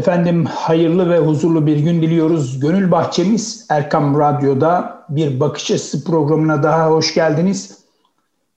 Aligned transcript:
Efendim 0.00 0.44
hayırlı 0.44 1.10
ve 1.10 1.18
huzurlu 1.18 1.66
bir 1.66 1.76
gün 1.76 2.02
diliyoruz. 2.02 2.60
Gönül 2.60 2.90
Bahçemiz 2.90 3.66
Erkam 3.68 4.20
Radyo'da 4.20 5.04
bir 5.08 5.40
bakış 5.40 5.70
açısı 5.70 6.04
programına 6.04 6.62
daha 6.62 6.90
hoş 6.90 7.14
geldiniz. 7.14 7.78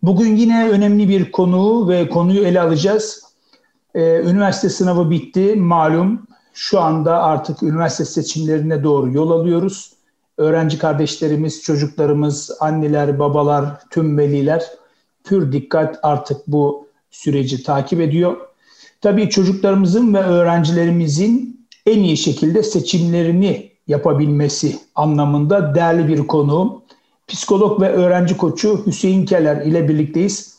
Bugün 0.02 0.36
yine 0.36 0.70
önemli 0.70 1.10
bir 1.10 1.32
konu 1.32 1.90
ve 1.90 2.10
konuyu 2.10 2.44
ele 2.44 2.62
alacağız. 2.62 3.24
Ee, 3.96 4.21
üniversite 4.21 4.70
sınavı 4.70 5.10
bitti 5.10 5.56
malum. 5.56 6.28
Şu 6.54 6.79
anda 6.79 7.23
artık 7.23 7.64
üniversite 7.64 8.05
seçimlerine 8.05 8.84
doğru 8.84 9.12
yol 9.12 9.32
alıyoruz. 9.32 9.94
Öğrenci 10.38 10.80
kardeşlerimiz, 10.80 11.62
çocuklarımız, 11.62 12.52
anneler, 12.60 13.20
babalar, 13.20 13.80
tüm 13.89 14.18
veliler 14.18 14.64
pür 15.23 15.52
dikkat 15.52 16.00
artık 16.04 16.38
bu 16.48 16.88
süreci 17.12 17.64
takip 17.64 18.02
ediyor 18.02 18.52
tabii 19.04 19.29
çocuklarımızın 19.29 20.13
ve 20.13 20.20
öğrencilerimizin 20.20 21.67
en 21.85 21.99
iyi 21.99 22.17
şekilde 22.17 22.63
seçimlerini 22.63 23.71
yapabilmesi 23.88 24.80
anlamında 24.95 25.75
değerli 25.75 26.07
bir 26.07 26.27
konu. 26.27 26.84
Psikolog 27.27 27.81
ve 27.81 27.89
öğrenci 27.89 28.38
koçu 28.38 28.85
Hüseyin 28.85 29.25
Keller 29.25 29.66
ile 29.66 29.89
birlikteyiz. 29.89 30.58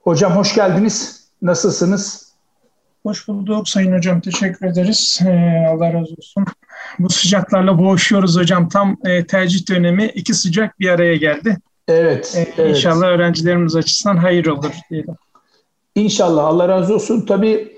Hocam 0.00 0.32
hoş 0.32 0.54
geldiniz. 0.54 1.28
Nasılsınız? 1.42 2.32
Hoş 3.02 3.28
bulduk 3.28 3.68
Sayın 3.68 3.96
Hocam. 3.96 4.20
Teşekkür 4.20 4.66
ederiz. 4.66 5.20
Ee, 5.26 5.66
Allah 5.70 5.92
razı 5.92 6.14
olsun. 6.18 6.44
Bu 6.98 7.10
sıcaklarla 7.10 7.78
boğuşuyoruz 7.78 8.36
hocam. 8.36 8.68
Tam 8.68 8.96
e, 9.04 9.26
tercih 9.26 9.68
dönemi 9.68 10.06
iki 10.06 10.34
sıcak 10.34 10.80
bir 10.80 10.88
araya 10.88 11.16
geldi. 11.16 11.56
Evet. 11.88 12.34
Ee, 12.36 12.52
evet. 12.56 12.76
İnşallah 12.76 13.06
öğrencilerimiz 13.06 13.76
açısından 13.76 14.16
hayır 14.16 14.46
olur 14.46 14.72
diyelim. 14.90 15.14
İnşallah 15.94 16.44
Allah 16.44 16.68
razı 16.68 16.94
olsun. 16.94 17.26
Tabii 17.26 17.72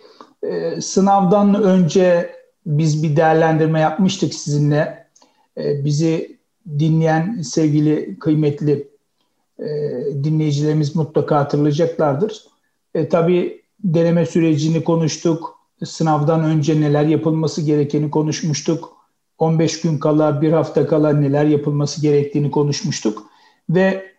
e, 0.51 0.81
sınavdan 0.81 1.63
önce 1.63 2.31
biz 2.67 3.03
bir 3.03 3.17
değerlendirme 3.17 3.81
yapmıştık 3.81 4.35
sizinle. 4.35 5.07
E, 5.59 5.85
bizi 5.85 6.39
dinleyen 6.79 7.43
sevgili 7.43 8.19
kıymetli 8.19 8.89
e, 9.59 9.67
dinleyicilerimiz 10.25 10.97
mutlaka 10.97 11.37
hatırlayacaklardır. 11.37 12.45
E, 12.95 13.09
tabii 13.09 13.63
deneme 13.85 14.27
sürecini 14.27 14.85
konuştuk. 14.85 15.59
Sınavdan 15.85 16.45
önce 16.45 16.81
neler 16.81 17.05
yapılması 17.05 17.63
gerekeni 17.63 18.11
konuşmuştuk. 18.11 18.97
15 19.39 19.81
gün 19.81 19.99
kala, 19.99 20.43
bir 20.43 20.53
hafta 20.53 20.87
kala 20.87 21.13
neler 21.13 21.45
yapılması 21.45 22.03
gerektiğini 22.03 22.51
konuşmuştuk. 22.51 23.23
Ve 23.71 24.15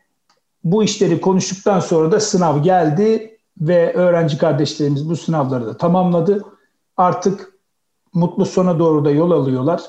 bu 0.64 0.84
işleri 0.84 1.22
konuştuktan 1.22 1.80
sonra 1.80 2.12
da 2.12 2.20
sınav 2.20 2.64
geldi 2.64 3.35
ve 3.60 3.94
öğrenci 3.94 4.38
kardeşlerimiz 4.38 5.10
bu 5.10 5.16
sınavları 5.16 5.66
da 5.66 5.78
tamamladı. 5.78 6.46
Artık 6.98 7.54
mutlu 8.14 8.46
sona 8.46 8.80
doğru 8.80 9.06
da 9.06 9.12
yol 9.12 9.32
alıyorlar. 9.32 9.82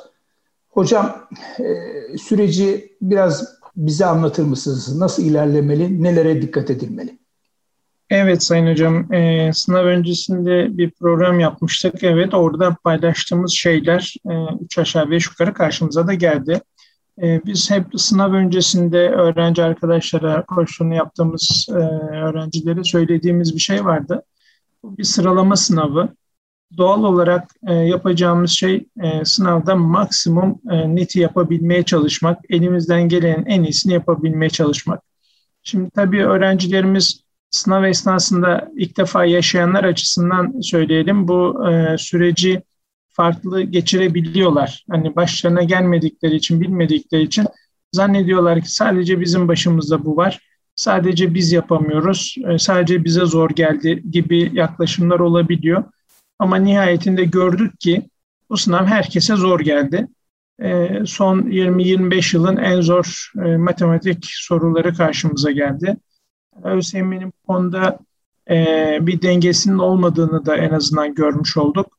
Hocam 0.68 1.28
e, 1.58 2.18
süreci 2.18 2.96
biraz 3.02 3.56
bize 3.76 4.06
anlatır 4.06 4.44
mısınız? 4.44 4.98
Nasıl 4.98 5.22
ilerlemeli, 5.22 6.02
nelere 6.02 6.42
dikkat 6.42 6.70
edilmeli? 6.70 7.18
Evet 8.10 8.42
Sayın 8.42 8.70
Hocam, 8.70 9.12
e, 9.12 9.50
sınav 9.52 9.84
öncesinde 9.84 10.78
bir 10.78 10.90
program 10.90 11.40
yapmıştık. 11.40 12.04
Evet 12.04 12.34
orada 12.34 12.76
paylaştığımız 12.84 13.52
şeyler 13.52 14.14
e, 14.30 14.32
üç 14.64 14.78
aşağı 14.78 15.10
beş 15.10 15.26
yukarı 15.26 15.54
karşımıza 15.54 16.06
da 16.06 16.14
geldi. 16.14 16.60
Ee, 17.22 17.40
biz 17.46 17.70
hep 17.70 17.86
sınav 17.96 18.32
öncesinde 18.32 19.08
öğrenci 19.08 19.62
arkadaşlara 19.62 20.44
koşulunu 20.44 20.94
yaptığımız 20.94 21.66
e, 21.70 21.72
öğrencilere 22.16 22.84
söylediğimiz 22.84 23.54
bir 23.54 23.60
şey 23.60 23.84
vardı. 23.84 24.22
Bu 24.82 24.98
bir 24.98 25.04
sıralama 25.04 25.56
sınavı. 25.56 26.08
Doğal 26.76 27.04
olarak 27.04 27.50
e, 27.68 27.74
yapacağımız 27.74 28.50
şey 28.50 28.86
e, 29.02 29.24
sınavda 29.24 29.76
maksimum 29.76 30.60
neti 30.64 31.20
yapabilmeye 31.20 31.82
çalışmak, 31.82 32.38
elimizden 32.48 33.08
gelenin 33.08 33.46
en 33.46 33.62
iyisini 33.62 33.92
yapabilmeye 33.92 34.50
çalışmak. 34.50 35.02
Şimdi 35.62 35.90
tabii 35.90 36.26
öğrencilerimiz 36.26 37.20
sınav 37.50 37.84
esnasında 37.84 38.68
ilk 38.76 38.96
defa 38.96 39.24
yaşayanlar 39.24 39.84
açısından 39.84 40.60
söyleyelim 40.60 41.28
bu 41.28 41.64
süreci 41.98 42.62
farklı 43.16 43.62
geçirebiliyorlar. 43.62 44.84
Hani 44.90 45.16
başlarına 45.16 45.62
gelmedikleri 45.62 46.36
için, 46.36 46.60
bilmedikleri 46.60 47.22
için 47.22 47.46
zannediyorlar 47.92 48.60
ki 48.60 48.74
sadece 48.74 49.20
bizim 49.20 49.48
başımızda 49.48 50.04
bu 50.04 50.16
var. 50.16 50.40
Sadece 50.76 51.34
biz 51.34 51.52
yapamıyoruz. 51.52 52.36
E, 52.48 52.58
sadece 52.58 53.04
bize 53.04 53.24
zor 53.24 53.50
geldi 53.50 54.02
gibi 54.10 54.50
yaklaşımlar 54.52 55.20
olabiliyor. 55.20 55.84
Ama 56.38 56.56
nihayetinde 56.56 57.24
gördük 57.24 57.80
ki 57.80 58.08
bu 58.50 58.56
sınav 58.56 58.84
herkese 58.84 59.36
zor 59.36 59.60
geldi. 59.60 60.06
E, 60.62 60.88
son 61.06 61.40
20-25 61.40 62.36
yılın 62.36 62.56
en 62.56 62.80
zor 62.80 63.30
e, 63.44 63.56
matematik 63.56 64.24
soruları 64.24 64.94
karşımıza 64.94 65.50
geldi. 65.50 65.96
ÖSYM'nin 66.64 67.28
bu 67.28 67.46
konuda 67.46 67.98
bir 69.00 69.22
dengesinin 69.22 69.78
olmadığını 69.78 70.46
da 70.46 70.56
en 70.56 70.70
azından 70.70 71.14
görmüş 71.14 71.56
olduk. 71.56 71.95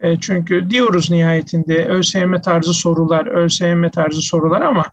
E, 0.00 0.20
çünkü 0.20 0.70
diyoruz 0.70 1.10
nihayetinde 1.10 1.86
ÖSYM 1.86 2.40
tarzı 2.40 2.74
sorular, 2.74 3.26
ÖSYM 3.26 3.90
tarzı 3.90 4.22
sorular 4.22 4.60
ama 4.60 4.84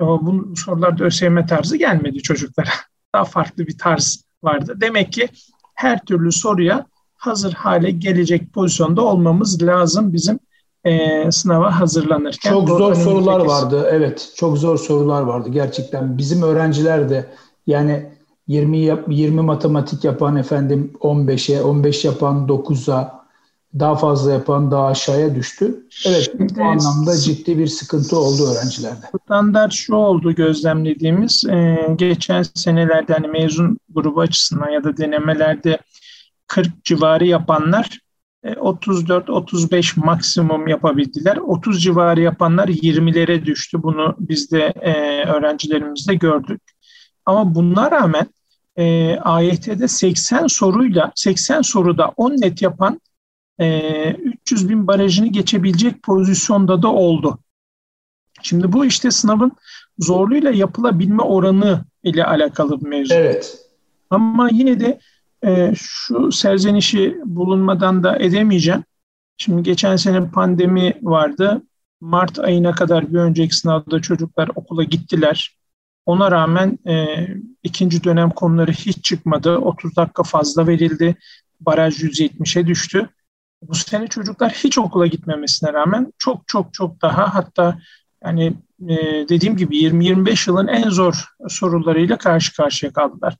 bu 0.00 0.56
sorularda 0.56 1.04
ÖSYM 1.04 1.46
tarzı 1.46 1.76
gelmedi 1.76 2.18
çocuklara. 2.18 2.70
Daha 3.14 3.24
farklı 3.24 3.66
bir 3.66 3.78
tarz 3.78 4.24
vardı. 4.42 4.74
Demek 4.80 5.12
ki 5.12 5.28
her 5.74 6.04
türlü 6.04 6.32
soruya 6.32 6.86
hazır 7.14 7.52
hale 7.52 7.90
gelecek 7.90 8.52
pozisyonda 8.52 9.02
olmamız 9.02 9.62
lazım 9.62 10.12
bizim 10.12 10.38
e, 10.84 11.32
sınava 11.32 11.80
hazırlanırken. 11.80 12.50
Çok 12.50 12.68
zor 12.68 12.94
sorular 12.94 13.40
vardı. 13.40 13.88
Evet, 13.90 14.32
çok 14.36 14.58
zor 14.58 14.78
sorular 14.78 15.22
vardı 15.22 15.48
gerçekten. 15.48 16.18
Bizim 16.18 16.42
öğrenciler 16.42 17.10
de 17.10 17.26
yani 17.66 18.06
20 18.46 18.78
20 19.08 19.40
matematik 19.40 20.04
yapan 20.04 20.36
efendim 20.36 20.92
15'e, 21.00 21.62
15 21.62 22.04
yapan 22.04 22.46
9'a, 22.46 23.17
daha 23.78 23.96
fazla 23.96 24.32
yapan 24.32 24.70
daha 24.70 24.86
aşağıya 24.86 25.34
düştü. 25.34 25.86
Evet 26.06 26.30
Şimdi, 26.32 26.54
bu 26.56 26.64
anlamda 26.64 27.16
ciddi 27.16 27.58
bir 27.58 27.66
sıkıntı 27.66 28.18
oldu 28.18 28.42
öğrencilerde. 28.50 29.06
Standart 29.24 29.72
şu 29.72 29.94
oldu 29.94 30.34
gözlemlediğimiz 30.34 31.44
e, 31.44 31.78
geçen 31.96 32.42
senelerde 32.42 33.12
hani 33.12 33.28
mezun 33.28 33.78
grubu 33.88 34.20
açısından 34.20 34.70
ya 34.70 34.84
da 34.84 34.96
denemelerde 34.96 35.78
40 36.46 36.84
civarı 36.84 37.26
yapanlar 37.26 37.98
34-35 38.44 39.76
e, 39.76 40.06
maksimum 40.06 40.68
yapabildiler. 40.68 41.36
30 41.36 41.82
civarı 41.82 42.20
yapanlar 42.20 42.68
20'lere 42.68 43.44
düştü. 43.44 43.82
Bunu 43.82 44.16
biz 44.18 44.50
de 44.50 44.72
e, 44.80 44.92
öğrencilerimizde 45.24 46.14
gördük. 46.14 46.62
Ama 47.26 47.54
buna 47.54 47.90
rağmen 47.90 48.26
e, 48.76 49.16
AYT'de 49.16 49.88
80 49.88 50.46
soruyla 50.46 51.12
80 51.14 51.62
soruda 51.62 52.12
10 52.16 52.30
net 52.30 52.62
yapan 52.62 53.00
300 53.58 54.64
ee, 54.64 54.68
bin 54.68 54.86
barajını 54.86 55.26
geçebilecek 55.26 56.02
pozisyonda 56.02 56.82
da 56.82 56.88
oldu. 56.88 57.38
Şimdi 58.42 58.72
bu 58.72 58.84
işte 58.84 59.10
sınavın 59.10 59.52
zorluğuyla 59.98 60.50
yapılabilme 60.50 61.22
oranı 61.22 61.84
ile 62.02 62.24
alakalı 62.24 62.80
bir 62.80 62.88
mevzu. 62.88 63.14
Evet. 63.14 63.58
Ama 64.10 64.48
yine 64.52 64.80
de 64.80 65.00
e, 65.46 65.72
şu 65.76 66.32
serzenişi 66.32 67.16
bulunmadan 67.24 68.04
da 68.04 68.18
edemeyeceğim. 68.18 68.84
Şimdi 69.36 69.62
geçen 69.62 69.96
sene 69.96 70.30
pandemi 70.30 70.94
vardı. 71.02 71.62
Mart 72.00 72.38
ayına 72.38 72.72
kadar 72.72 73.12
bir 73.12 73.18
önceki 73.18 73.56
sınavda 73.56 74.00
çocuklar 74.00 74.50
okula 74.54 74.84
gittiler. 74.84 75.56
Ona 76.06 76.30
rağmen 76.30 76.78
e, 76.86 77.26
ikinci 77.62 78.04
dönem 78.04 78.30
konuları 78.30 78.72
hiç 78.72 79.04
çıkmadı. 79.04 79.56
30 79.56 79.96
dakika 79.96 80.22
fazla 80.22 80.66
verildi. 80.66 81.16
Baraj 81.60 82.02
170'e 82.02 82.66
düştü 82.66 83.08
bu 83.62 83.74
sene 83.74 84.06
çocuklar 84.06 84.52
hiç 84.52 84.78
okula 84.78 85.06
gitmemesine 85.06 85.72
rağmen 85.72 86.12
çok 86.18 86.48
çok 86.48 86.74
çok 86.74 87.02
daha 87.02 87.34
hatta 87.34 87.78
yani 88.24 88.54
e, 88.88 88.96
dediğim 89.28 89.56
gibi 89.56 89.76
20-25 89.76 90.50
yılın 90.50 90.66
en 90.66 90.88
zor 90.88 91.24
sorularıyla 91.48 92.18
karşı 92.18 92.56
karşıya 92.56 92.92
kaldılar. 92.92 93.36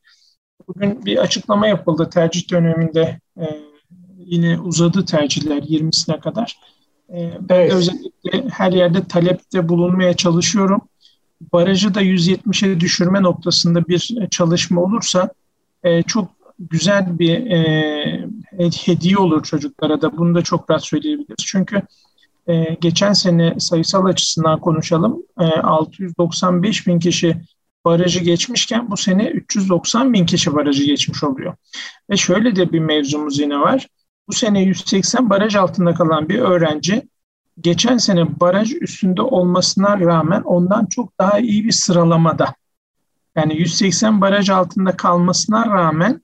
Bugün 0.69 1.05
bir 1.05 1.19
açıklama 1.19 1.67
yapıldı 1.67 2.11
tercih 2.11 2.51
döneminde 2.51 3.21
e, 3.41 3.45
yine 4.19 4.61
uzadı 4.61 5.05
tercihler 5.05 5.63
20'sine 5.63 6.21
kadar. 6.21 6.59
E, 7.11 7.33
ben 7.41 7.61
evet. 7.61 7.73
özellikle 7.73 8.49
her 8.51 8.73
yerde 8.73 9.05
talepte 9.05 9.69
bulunmaya 9.69 10.15
çalışıyorum. 10.15 10.81
Barajı 11.53 11.95
da 11.95 12.03
170'e 12.03 12.81
düşürme 12.81 13.23
noktasında 13.23 13.89
bir 13.89 14.29
çalışma 14.31 14.83
olursa 14.83 15.31
e, 15.83 16.03
çok 16.03 16.31
güzel 16.59 17.19
bir 17.19 17.51
e, 17.51 18.28
hediye 18.59 19.19
olur 19.19 19.43
çocuklara 19.43 20.03
da. 20.03 20.17
Bunu 20.17 20.35
da 20.35 20.43
çok 20.43 20.71
rahat 20.71 20.85
söyleyebiliriz. 20.85 21.47
Çünkü 21.47 21.83
e, 22.47 22.77
geçen 22.81 23.13
sene 23.13 23.55
sayısal 23.61 24.05
açısından 24.05 24.61
konuşalım. 24.61 25.23
E, 25.41 25.45
695 25.45 26.87
bin 26.87 26.99
kişi 26.99 27.43
barajı 27.85 28.21
geçmişken 28.21 28.91
bu 28.91 28.97
sene 28.97 29.29
390 29.29 30.13
bin 30.13 30.27
kişi 30.27 30.55
barajı 30.55 30.85
geçmiş 30.85 31.25
oluyor. 31.25 31.55
Ve 32.11 32.17
şöyle 32.17 32.57
de 32.57 32.73
bir 32.73 32.81
mevzumuz 32.81 33.39
yine 33.39 33.61
var. 33.61 33.89
bu 34.29 34.33
sene 34.33 34.63
180 34.63 35.31
baraj 35.31 35.57
altında 35.57 35.95
kalan 35.95 36.29
bir 36.29 36.39
öğrenci 36.39 37.09
geçen 37.61 37.97
sene 37.97 38.41
baraj 38.41 38.73
üstünde 38.81 39.23
olmasına 39.23 40.01
rağmen 40.01 40.43
ondan 40.43 40.87
çok 40.87 41.19
daha 41.19 41.39
iyi 41.39 41.65
bir 41.65 41.73
sıralamada. 41.73 42.55
Yani 43.37 43.57
180 43.59 44.21
baraj 44.21 44.51
altında 44.51 44.97
kalmasına 44.97 45.67
rağmen 45.67 46.23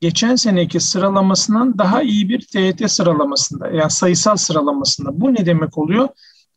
geçen 0.00 0.34
seneki 0.34 0.80
sıralamasından 0.80 1.78
daha 1.78 2.02
iyi 2.02 2.28
bir 2.28 2.46
TYT 2.46 2.90
sıralamasında 2.90 3.68
yani 3.68 3.90
sayısal 3.90 4.36
sıralamasında. 4.36 5.20
Bu 5.20 5.34
ne 5.34 5.46
demek 5.46 5.78
oluyor? 5.78 6.08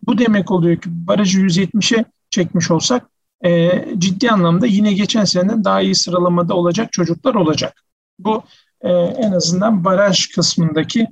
Bu 0.07 0.17
demek 0.17 0.51
oluyor 0.51 0.77
ki 0.77 0.89
barajı 0.89 1.39
170'e 1.39 2.05
çekmiş 2.29 2.71
olsak 2.71 3.09
e, 3.45 3.71
ciddi 3.97 4.31
anlamda 4.31 4.67
yine 4.67 4.93
geçen 4.93 5.23
seneden 5.23 5.63
daha 5.63 5.81
iyi 5.81 5.95
sıralamada 5.95 6.53
olacak 6.53 6.91
çocuklar 6.91 7.35
olacak. 7.35 7.83
Bu 8.19 8.43
e, 8.81 8.89
en 8.93 9.31
azından 9.31 9.85
baraj 9.85 10.27
kısmındaki 10.27 11.07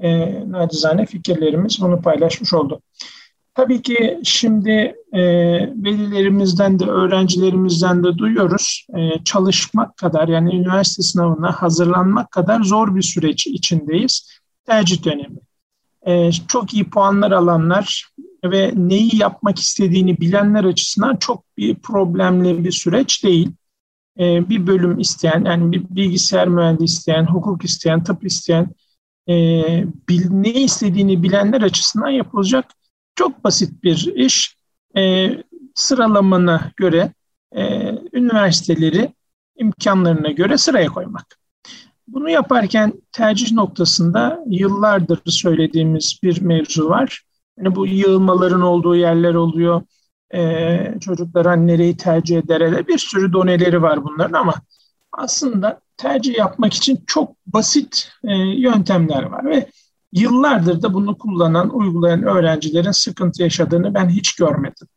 e, 0.00 0.10
nacizane 0.50 1.06
fikirlerimiz 1.06 1.80
bunu 1.80 2.02
paylaşmış 2.02 2.54
oldu. 2.54 2.80
Tabii 3.54 3.82
ki 3.82 4.20
şimdi 4.24 4.94
e, 5.12 5.22
velilerimizden 5.84 6.78
de 6.78 6.84
öğrencilerimizden 6.84 8.04
de 8.04 8.18
duyuyoruz. 8.18 8.86
E, 8.96 9.24
çalışmak 9.24 9.96
kadar 9.96 10.28
yani 10.28 10.56
üniversite 10.56 11.02
sınavına 11.02 11.52
hazırlanmak 11.52 12.30
kadar 12.30 12.62
zor 12.62 12.94
bir 12.94 13.02
süreç 13.02 13.46
içindeyiz. 13.46 14.40
Tercih 14.66 15.04
dönemi. 15.04 15.38
E, 16.06 16.32
çok 16.32 16.74
iyi 16.74 16.90
puanlar 16.90 17.32
alanlar 17.32 18.08
ve 18.44 18.72
neyi 18.76 19.16
yapmak 19.16 19.58
istediğini 19.58 20.20
bilenler 20.20 20.64
açısından 20.64 21.16
çok 21.16 21.44
bir 21.56 21.74
problemli 21.74 22.64
bir 22.64 22.72
süreç 22.72 23.24
değil. 23.24 23.50
E, 24.18 24.48
bir 24.48 24.66
bölüm 24.66 24.98
isteyen, 24.98 25.44
yani 25.44 25.72
bir 25.72 25.84
bilgisayar 25.90 26.48
mühendisi 26.48 26.84
isteyen, 26.84 27.26
hukuk 27.26 27.64
isteyen, 27.64 28.04
tıp 28.04 28.24
isteyen, 28.24 28.70
e, 29.28 29.34
bil, 30.08 30.30
ne 30.30 30.52
istediğini 30.52 31.22
bilenler 31.22 31.62
açısından 31.62 32.10
yapılacak 32.10 32.64
çok 33.14 33.44
basit 33.44 33.84
bir 33.84 34.12
iş. 34.14 34.56
E, 34.96 35.30
sıralamana 35.74 36.72
göre 36.76 37.12
e, 37.52 37.92
üniversiteleri 38.12 39.14
imkanlarına 39.56 40.30
göre 40.30 40.58
sıraya 40.58 40.88
koymak. 40.88 41.38
Bunu 42.08 42.30
yaparken 42.30 42.92
tercih 43.12 43.52
noktasında 43.52 44.44
yıllardır 44.46 45.20
söylediğimiz 45.26 46.18
bir 46.22 46.40
mevzu 46.40 46.88
var. 46.88 47.22
Yani 47.58 47.74
bu 47.74 47.86
yığılmaların 47.86 48.60
olduğu 48.60 48.96
yerler 48.96 49.34
oluyor. 49.34 49.82
Ee, 50.34 50.94
çocuklar 51.00 51.46
hani 51.46 51.66
nereyi 51.66 51.96
tercih 51.96 52.38
eder 52.38 52.88
bir 52.88 52.98
sürü 52.98 53.32
doneleri 53.32 53.82
var 53.82 54.04
bunların 54.04 54.38
ama 54.38 54.54
aslında 55.12 55.80
tercih 55.96 56.38
yapmak 56.38 56.74
için 56.74 57.04
çok 57.06 57.36
basit 57.46 58.10
e, 58.24 58.36
yöntemler 58.36 59.22
var 59.22 59.44
ve 59.44 59.66
yıllardır 60.14 60.82
da 60.82 60.94
bunu 60.94 61.18
kullanan, 61.18 61.76
uygulayan 61.76 62.22
öğrencilerin 62.22 62.90
sıkıntı 62.90 63.42
yaşadığını 63.42 63.94
ben 63.94 64.08
hiç 64.08 64.34
görmedim. 64.34 64.88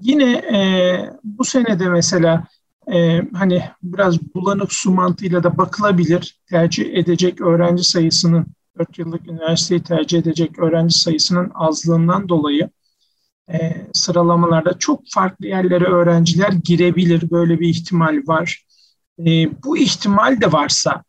Yine 0.00 0.32
e, 0.32 0.60
bu 1.24 1.44
senede 1.44 1.88
mesela 1.88 2.46
e, 2.92 3.22
hani 3.34 3.64
biraz 3.82 4.34
bulanık 4.34 4.72
su 4.72 4.90
mantığıyla 4.90 5.42
da 5.42 5.58
bakılabilir. 5.58 6.40
Tercih 6.50 6.94
edecek 6.94 7.40
öğrenci 7.40 7.84
sayısının, 7.84 8.46
4 8.78 8.98
yıllık 8.98 9.28
üniversiteyi 9.28 9.82
tercih 9.82 10.18
edecek 10.18 10.58
öğrenci 10.58 10.98
sayısının 10.98 11.50
azlığından 11.54 12.28
dolayı 12.28 12.70
e, 13.52 13.86
sıralamalarda 13.92 14.78
çok 14.78 15.02
farklı 15.10 15.46
yerlere 15.46 15.84
öğrenciler 15.84 16.52
girebilir. 16.52 17.30
Böyle 17.30 17.60
bir 17.60 17.68
ihtimal 17.68 18.22
var. 18.26 18.64
E, 19.18 19.24
bu 19.64 19.78
ihtimal 19.78 20.40
de 20.40 20.52
varsa 20.52 21.04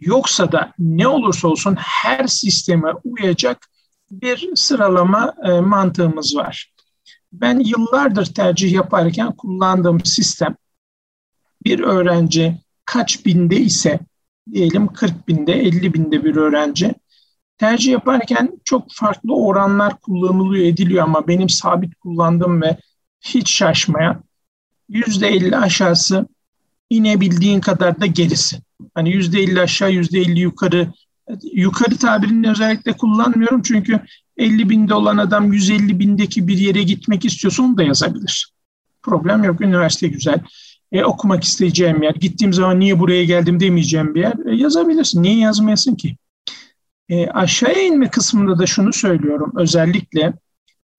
Yoksa 0.00 0.52
da 0.52 0.72
ne 0.78 1.08
olursa 1.08 1.48
olsun 1.48 1.74
her 1.78 2.26
sisteme 2.26 2.92
uyacak 3.04 3.66
bir 4.10 4.56
sıralama 4.56 5.34
e, 5.44 5.60
mantığımız 5.60 6.36
var. 6.36 6.72
Ben 7.32 7.58
yıllardır 7.58 8.26
tercih 8.26 8.72
yaparken 8.72 9.32
kullandığım 9.32 10.04
sistem 10.04 10.56
bir 11.64 11.80
öğrenci 11.80 12.60
kaç 12.84 13.26
binde 13.26 13.56
ise 13.56 14.00
diyelim 14.52 14.92
40 14.92 15.28
binde 15.28 15.52
50 15.52 15.94
binde 15.94 16.24
bir 16.24 16.36
öğrenci 16.36 16.94
tercih 17.58 17.92
yaparken 17.92 18.60
çok 18.64 18.86
farklı 18.92 19.34
oranlar 19.34 20.00
kullanılıyor 20.00 20.66
ediliyor 20.66 21.04
ama 21.04 21.28
benim 21.28 21.48
sabit 21.48 21.94
kullandığım 21.94 22.62
ve 22.62 22.76
hiç 23.20 23.50
şaşmayan 23.50 24.24
%50 24.90 25.56
aşağısı 25.56 26.26
inebildiğin 26.90 27.60
kadar 27.60 28.00
da 28.00 28.06
gerisi. 28.06 28.56
Hani 28.94 29.10
yüzde 29.10 29.40
elli 29.40 29.60
aşağı, 29.60 29.92
yüzde 29.92 30.18
elli 30.18 30.40
yukarı. 30.40 30.92
Yukarı 31.52 31.96
tabirini 31.96 32.50
özellikle 32.50 32.92
kullanmıyorum 32.92 33.62
çünkü 33.62 34.00
50 34.36 34.70
binde 34.70 34.94
olan 34.94 35.16
adam 35.16 35.52
150 35.52 35.98
bindeki 35.98 36.48
bir 36.48 36.58
yere 36.58 36.82
gitmek 36.82 37.24
istiyorsa 37.24 37.62
onu 37.62 37.76
da 37.76 37.82
yazabilir. 37.82 38.52
Problem 39.02 39.44
yok. 39.44 39.60
Üniversite 39.60 40.08
güzel. 40.08 40.40
E, 40.92 41.04
okumak 41.04 41.44
isteyeceğim 41.44 42.02
yer. 42.02 42.14
Gittiğim 42.14 42.52
zaman 42.52 42.80
niye 42.80 42.98
buraya 42.98 43.24
geldim 43.24 43.60
demeyeceğim 43.60 44.14
bir 44.14 44.20
yer. 44.20 44.52
E, 44.52 44.56
yazabilirsin. 44.56 45.22
Niye 45.22 45.38
yazmayasın 45.38 45.94
ki? 45.94 46.16
E, 47.08 47.26
aşağıya 47.26 47.82
inme 47.82 48.10
kısmında 48.10 48.58
da 48.58 48.66
şunu 48.66 48.92
söylüyorum. 48.92 49.52
Özellikle 49.56 50.32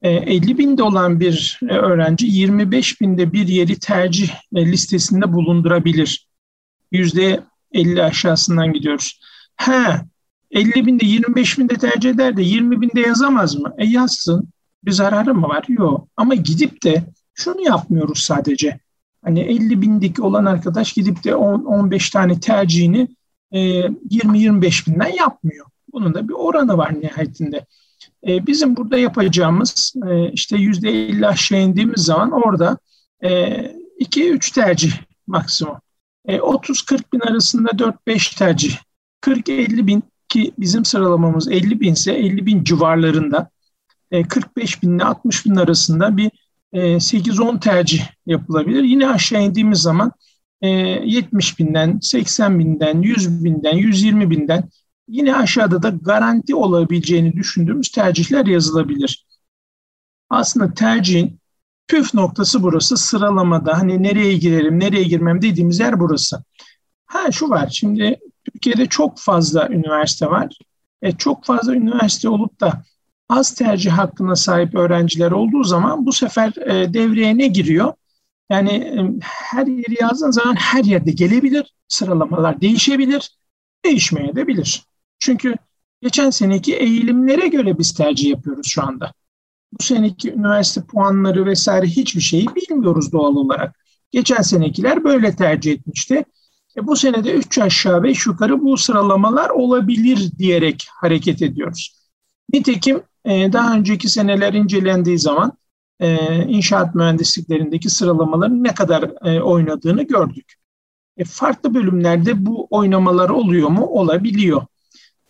50 0.01 0.51
e, 0.51 0.57
binde 0.57 0.83
olan 0.83 1.19
bir 1.19 1.59
e, 1.69 1.73
öğrenci 1.73 2.27
25 2.27 3.01
binde 3.01 3.33
bir 3.33 3.47
yeri 3.47 3.79
tercih 3.79 4.31
e, 4.55 4.65
listesinde 4.65 5.33
bulundurabilir. 5.33 6.27
Yüzde 6.91 7.43
50 7.71 8.03
aşağısından 8.03 8.73
gidiyoruz. 8.73 9.19
Ha 9.55 10.05
50 10.51 10.85
binde 10.85 11.05
25 11.05 11.59
binde 11.59 11.73
tercih 11.73 12.09
eder 12.09 12.37
de 12.37 12.41
20 12.41 12.81
binde 12.81 12.99
yazamaz 12.99 13.55
mı? 13.55 13.73
E 13.77 13.85
yazsın. 13.85 14.49
Bir 14.85 14.91
zararı 14.91 15.35
mı 15.35 15.47
var? 15.47 15.65
Yok. 15.67 16.07
Ama 16.17 16.35
gidip 16.35 16.83
de 16.83 17.03
şunu 17.33 17.61
yapmıyoruz 17.61 18.19
sadece. 18.19 18.79
Hani 19.23 19.39
50 19.39 19.81
bindeki 19.81 20.21
olan 20.21 20.45
arkadaş 20.45 20.93
gidip 20.93 21.23
de 21.23 21.29
10-15 21.29 22.13
tane 22.13 22.39
tercihini 22.39 23.07
e, 23.51 23.59
20-25 23.59 24.91
binden 24.91 25.13
yapmıyor. 25.17 25.65
Bunun 25.93 26.13
da 26.13 26.27
bir 26.27 26.33
oranı 26.33 26.77
var 26.77 27.01
nihayetinde. 27.01 27.65
E, 28.27 28.47
bizim 28.47 28.75
burada 28.75 28.97
yapacağımız 28.97 29.93
e, 30.09 30.31
işte 30.31 30.55
%50 30.57 31.27
aşağı 31.27 31.59
indiğimiz 31.59 32.01
zaman 32.01 32.31
orada 32.31 32.77
2-3 33.21 34.51
e, 34.51 34.53
tercih 34.53 34.93
maksimum. 35.27 35.77
E, 36.25 36.37
30-40 36.37 37.01
bin 37.13 37.19
arasında 37.19 37.69
4-5 37.69 38.37
tercih. 38.37 38.77
40-50 39.21 39.87
bin 39.87 40.03
ki 40.29 40.51
bizim 40.57 40.85
sıralamamız 40.85 41.51
50 41.51 41.79
bin 41.79 41.93
ise 41.93 42.13
50 42.13 42.45
bin 42.45 42.63
civarlarında 42.63 43.49
e, 44.11 44.23
45 44.23 44.83
bin 44.83 44.95
ile 44.95 45.03
60 45.03 45.45
bin 45.45 45.55
arasında 45.55 46.17
bir 46.17 46.31
e, 46.73 46.79
8-10 46.79 47.59
tercih 47.59 48.03
yapılabilir. 48.25 48.83
Yine 48.83 49.09
aşağı 49.09 49.43
indiğimiz 49.43 49.79
zaman 49.79 50.11
e, 50.61 50.69
70 50.69 51.59
binden, 51.59 51.99
80 52.01 52.59
binden, 52.59 53.01
100 53.01 53.43
binden, 53.43 53.75
120 53.75 54.29
binden 54.29 54.69
yine 55.11 55.35
aşağıda 55.35 55.83
da 55.83 55.89
garanti 55.89 56.55
olabileceğini 56.55 57.33
düşündüğümüz 57.33 57.91
tercihler 57.91 58.45
yazılabilir. 58.45 59.25
Aslında 60.29 60.73
tercihin 60.73 61.39
püf 61.87 62.13
noktası 62.13 62.63
burası 62.63 62.97
sıralamada 62.97 63.79
hani 63.79 64.03
nereye 64.03 64.37
girerim, 64.37 64.79
nereye 64.79 65.03
girmem 65.03 65.41
dediğimiz 65.41 65.79
yer 65.79 65.99
burası. 65.99 66.43
Ha 67.05 67.31
şu 67.31 67.49
var 67.49 67.69
şimdi 67.69 68.19
Türkiye'de 68.45 68.85
çok 68.85 69.19
fazla 69.19 69.69
üniversite 69.69 70.27
var. 70.27 70.57
E, 71.01 71.11
çok 71.11 71.45
fazla 71.45 71.75
üniversite 71.75 72.29
olup 72.29 72.59
da 72.59 72.83
az 73.29 73.55
tercih 73.55 73.91
hakkına 73.91 74.35
sahip 74.35 74.75
öğrenciler 74.75 75.31
olduğu 75.31 75.63
zaman 75.63 76.05
bu 76.05 76.11
sefer 76.11 76.53
e, 76.67 76.93
devreye 76.93 77.37
ne 77.37 77.47
giriyor? 77.47 77.93
Yani 78.49 78.71
e, 78.71 79.19
her 79.21 79.67
yeri 79.67 80.03
yazdığın 80.03 80.31
zaman 80.31 80.55
her 80.55 80.83
yerde 80.83 81.11
gelebilir, 81.11 81.73
sıralamalar 81.87 82.61
değişebilir, 82.61 83.37
değişmeye 83.85 84.35
de 84.35 84.47
bilir. 84.47 84.83
Çünkü 85.21 85.55
geçen 86.01 86.29
seneki 86.29 86.75
eğilimlere 86.75 87.47
göre 87.47 87.79
biz 87.79 87.93
tercih 87.93 88.29
yapıyoruz 88.29 88.67
şu 88.67 88.83
anda. 88.83 89.13
Bu 89.79 89.83
seneki 89.83 90.31
üniversite 90.31 90.81
puanları 90.81 91.45
vesaire 91.45 91.85
hiçbir 91.85 92.21
şeyi 92.21 92.47
bilmiyoruz 92.55 93.11
doğal 93.11 93.35
olarak. 93.35 93.75
Geçen 94.11 94.41
senekiler 94.41 95.03
böyle 95.03 95.35
tercih 95.35 95.71
etmişti. 95.71 96.25
E 96.77 96.87
bu 96.87 96.95
senede 96.95 97.33
3 97.33 97.59
aşağı 97.59 98.03
5 98.03 98.25
yukarı 98.25 98.61
bu 98.61 98.77
sıralamalar 98.77 99.49
olabilir 99.49 100.31
diyerek 100.37 100.87
hareket 100.91 101.41
ediyoruz. 101.41 101.95
Nitekim 102.53 103.01
e, 103.25 103.53
daha 103.53 103.75
önceki 103.75 104.09
seneler 104.09 104.53
incelendiği 104.53 105.19
zaman 105.19 105.53
e, 105.99 106.35
inşaat 106.47 106.95
mühendisliklerindeki 106.95 107.89
sıralamaların 107.89 108.63
ne 108.63 108.73
kadar 108.73 109.11
e, 109.25 109.41
oynadığını 109.41 110.03
gördük. 110.03 110.53
E, 111.17 111.23
farklı 111.23 111.73
bölümlerde 111.73 112.45
bu 112.45 112.67
oynamalar 112.69 113.29
oluyor 113.29 113.69
mu? 113.69 113.85
Olabiliyor. 113.85 114.65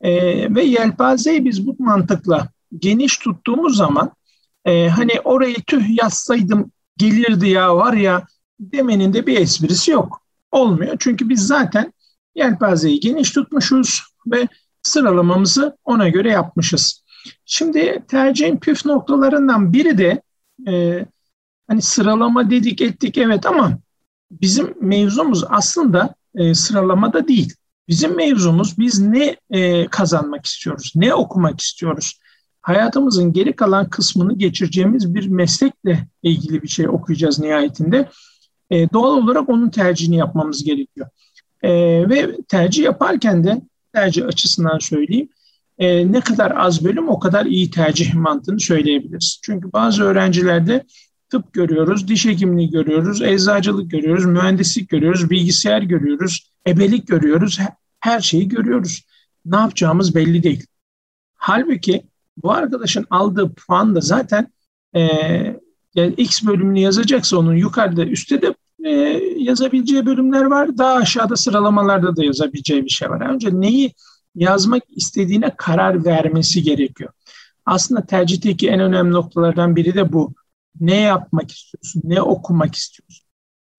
E, 0.01 0.11
ve 0.55 0.63
yelpazeyi 0.63 1.45
biz 1.45 1.67
bu 1.67 1.75
mantıkla 1.79 2.47
geniş 2.79 3.17
tuttuğumuz 3.17 3.77
zaman 3.77 4.11
e, 4.65 4.89
hani 4.89 5.11
orayı 5.23 5.55
tüh 5.67 5.97
yazsaydım 6.03 6.71
gelirdi 6.97 7.49
ya 7.49 7.75
var 7.75 7.93
ya 7.93 8.25
demenin 8.59 9.13
de 9.13 9.27
bir 9.27 9.39
esprisi 9.39 9.91
yok. 9.91 10.21
Olmuyor. 10.51 10.95
Çünkü 10.99 11.29
biz 11.29 11.47
zaten 11.47 11.93
yelpazeyi 12.35 12.99
geniş 12.99 13.31
tutmuşuz 13.31 14.03
ve 14.27 14.47
Sıralamamızı 14.83 15.77
ona 15.83 16.09
göre 16.09 16.31
yapmışız. 16.31 17.03
Şimdi 17.45 18.03
tercihin 18.07 18.57
püf 18.57 18.85
noktalarından 18.85 19.73
biri 19.73 19.97
de 19.97 20.21
e, 20.67 21.05
hani 21.67 21.81
sıralama 21.81 22.49
dedik 22.49 22.81
ettik 22.81 23.17
evet 23.17 23.45
ama 23.45 23.77
bizim 24.31 24.73
mevzumuz 24.81 25.43
aslında 25.49 26.15
e, 26.35 26.53
sıralamada 26.53 27.27
değil. 27.27 27.55
Bizim 27.91 28.15
mevzumuz 28.15 28.79
biz 28.79 28.99
ne 28.99 29.35
e, 29.49 29.87
kazanmak 29.87 30.45
istiyoruz, 30.45 30.93
ne 30.95 31.13
okumak 31.13 31.61
istiyoruz. 31.61 32.19
Hayatımızın 32.61 33.33
geri 33.33 33.55
kalan 33.55 33.89
kısmını 33.89 34.37
geçireceğimiz 34.37 35.15
bir 35.15 35.27
meslekle 35.27 36.07
ilgili 36.23 36.63
bir 36.63 36.67
şey 36.67 36.89
okuyacağız 36.89 37.39
nihayetinde. 37.39 38.09
E, 38.69 38.89
doğal 38.89 39.17
olarak 39.17 39.49
onun 39.49 39.69
tercihini 39.69 40.15
yapmamız 40.15 40.63
gerekiyor. 40.63 41.07
E, 41.61 41.71
ve 42.09 42.37
tercih 42.47 42.83
yaparken 42.83 43.43
de 43.43 43.61
tercih 43.93 44.25
açısından 44.25 44.79
söyleyeyim. 44.79 45.29
E, 45.77 46.11
ne 46.11 46.19
kadar 46.19 46.51
az 46.57 46.85
bölüm 46.85 47.09
o 47.09 47.19
kadar 47.19 47.45
iyi 47.45 47.71
tercih 47.71 48.13
mantığını 48.13 48.59
söyleyebiliriz. 48.59 49.39
Çünkü 49.43 49.73
bazı 49.73 50.03
öğrencilerde 50.03 50.85
tıp 51.29 51.53
görüyoruz, 51.53 52.07
diş 52.07 52.25
hekimliği 52.25 52.69
görüyoruz, 52.69 53.21
eczacılık 53.21 53.91
görüyoruz, 53.91 54.25
mühendislik 54.25 54.89
görüyoruz, 54.89 55.29
bilgisayar 55.29 55.81
görüyoruz, 55.81 56.51
ebelik 56.67 57.07
görüyoruz, 57.07 57.59
her 58.01 58.19
şeyi 58.21 58.47
görüyoruz. 58.47 59.05
Ne 59.45 59.55
yapacağımız 59.55 60.15
belli 60.15 60.43
değil. 60.43 60.65
Halbuki 61.35 62.03
bu 62.37 62.51
arkadaşın 62.51 63.05
aldığı 63.09 63.53
puan 63.53 63.95
da 63.95 64.01
zaten 64.01 64.47
e, 64.95 65.01
yani 65.95 66.13
X 66.17 66.43
bölümünü 66.43 66.79
yazacaksa 66.79 67.37
onun 67.37 67.55
yukarıda 67.55 68.05
üstte 68.05 68.41
de 68.41 68.55
e, 68.85 68.89
yazabileceği 69.37 70.05
bölümler 70.05 70.45
var. 70.45 70.77
Daha 70.77 70.93
aşağıda 70.93 71.35
sıralamalarda 71.35 72.15
da 72.15 72.23
yazabileceği 72.23 72.85
bir 72.85 72.89
şey 72.89 73.09
var. 73.09 73.29
Önce 73.29 73.49
neyi 73.51 73.93
yazmak 74.35 74.83
istediğine 74.89 75.55
karar 75.57 76.05
vermesi 76.05 76.63
gerekiyor. 76.63 77.09
Aslında 77.65 78.05
tercihteki 78.05 78.69
en 78.69 78.79
önemli 78.79 79.11
noktalardan 79.13 79.75
biri 79.75 79.95
de 79.95 80.13
bu. 80.13 80.33
Ne 80.79 80.95
yapmak 80.95 81.51
istiyorsun? 81.51 82.01
Ne 82.05 82.21
okumak 82.21 82.75
istiyorsun? 82.75 83.20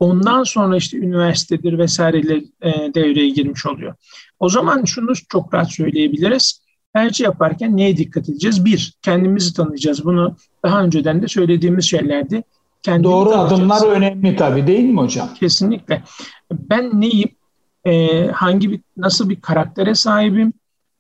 Ondan 0.03 0.43
sonra 0.43 0.77
işte 0.77 0.99
üniversitedir 0.99 1.79
vesaireler 1.79 2.43
e, 2.63 2.95
devreye 2.95 3.29
girmiş 3.29 3.67
oluyor. 3.67 3.95
O 4.41 4.49
zaman 4.49 4.85
şunu 4.85 5.13
çok 5.29 5.55
rahat 5.55 5.73
söyleyebiliriz. 5.73 6.63
Tercih 6.95 7.25
yaparken 7.25 7.77
neye 7.77 7.97
dikkat 7.97 8.29
edeceğiz? 8.29 8.65
Bir, 8.65 8.95
kendimizi 9.03 9.55
tanıyacağız. 9.55 10.05
Bunu 10.05 10.37
daha 10.65 10.83
önceden 10.83 11.23
de 11.23 11.29
söylediğimiz 11.29 11.85
şeylerdi. 11.85 12.43
Kendini 12.83 13.05
Doğru 13.05 13.31
adımlar 13.31 13.87
önemli 13.87 14.37
tabii 14.37 14.67
değil 14.67 14.85
mi 14.85 15.01
hocam? 15.01 15.35
Kesinlikle. 15.35 16.03
Ben 16.53 17.01
neyim? 17.01 17.29
E, 17.85 18.27
hangi 18.27 18.71
bir, 18.71 18.81
nasıl 18.97 19.29
bir 19.29 19.41
karaktere 19.41 19.95
sahibim? 19.95 20.53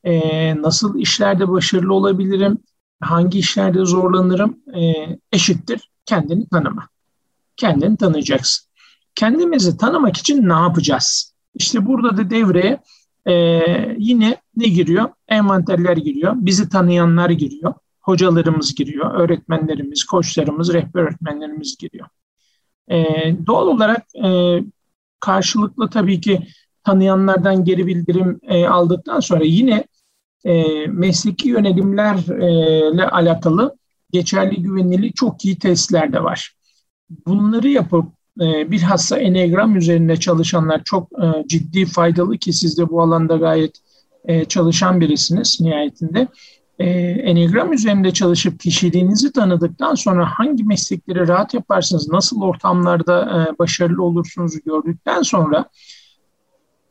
E, 0.04 0.62
nasıl 0.62 0.98
işlerde 0.98 1.48
başarılı 1.48 1.94
olabilirim? 1.94 2.58
Hangi 3.00 3.38
işlerde 3.38 3.84
zorlanırım? 3.84 4.58
E, 4.74 4.92
eşittir 5.32 5.90
kendini 6.06 6.48
tanıma. 6.48 6.88
Kendini 7.56 7.96
tanıyacaksın. 7.96 8.71
Kendimizi 9.14 9.76
tanımak 9.76 10.16
için 10.16 10.48
ne 10.48 10.52
yapacağız? 10.52 11.34
İşte 11.54 11.86
burada 11.86 12.16
da 12.16 12.30
devreye 12.30 12.80
e, 13.26 13.34
yine 13.98 14.36
ne 14.56 14.68
giriyor? 14.68 15.08
Envanterler 15.28 15.96
giriyor, 15.96 16.32
bizi 16.36 16.68
tanıyanlar 16.68 17.30
giriyor, 17.30 17.74
hocalarımız 18.00 18.74
giriyor, 18.74 19.14
öğretmenlerimiz, 19.14 20.04
koçlarımız, 20.04 20.72
rehber 20.72 21.02
öğretmenlerimiz 21.02 21.76
giriyor. 21.76 22.06
E, 22.88 23.04
doğal 23.46 23.66
olarak 23.66 24.06
e, 24.24 24.58
karşılıklı 25.20 25.90
tabii 25.90 26.20
ki 26.20 26.46
tanıyanlardan 26.84 27.64
geri 27.64 27.86
bildirim 27.86 28.40
e, 28.42 28.66
aldıktan 28.66 29.20
sonra 29.20 29.44
yine 29.44 29.84
e, 30.44 30.86
mesleki 30.86 31.48
yönelimlerle 31.48 33.08
alakalı 33.08 33.76
geçerli 34.12 34.62
güvenili 34.62 35.12
çok 35.12 35.44
iyi 35.44 35.58
testler 35.58 36.12
de 36.12 36.24
var. 36.24 36.54
Bunları 37.26 37.68
yapıp 37.68 38.12
e, 38.40 38.70
bilhassa 38.70 39.18
Enneagram 39.18 39.76
üzerinde 39.76 40.16
çalışanlar 40.16 40.84
çok 40.84 41.08
e, 41.12 41.48
ciddi 41.48 41.86
faydalı 41.86 42.38
ki 42.38 42.52
siz 42.52 42.78
de 42.78 42.90
bu 42.90 43.02
alanda 43.02 43.36
gayet 43.36 43.76
e, 44.24 44.44
çalışan 44.44 45.00
birisiniz 45.00 45.60
nihayetinde. 45.60 46.28
E, 46.78 46.88
Enneagram 47.00 47.72
üzerinde 47.72 48.10
çalışıp 48.10 48.60
kişiliğinizi 48.60 49.32
tanıdıktan 49.32 49.94
sonra 49.94 50.26
hangi 50.38 50.64
meslekleri 50.64 51.28
rahat 51.28 51.54
yaparsınız, 51.54 52.08
nasıl 52.08 52.42
ortamlarda 52.42 53.22
e, 53.22 53.58
başarılı 53.58 54.02
olursunuz 54.02 54.54
gördükten 54.64 55.22
sonra 55.22 55.64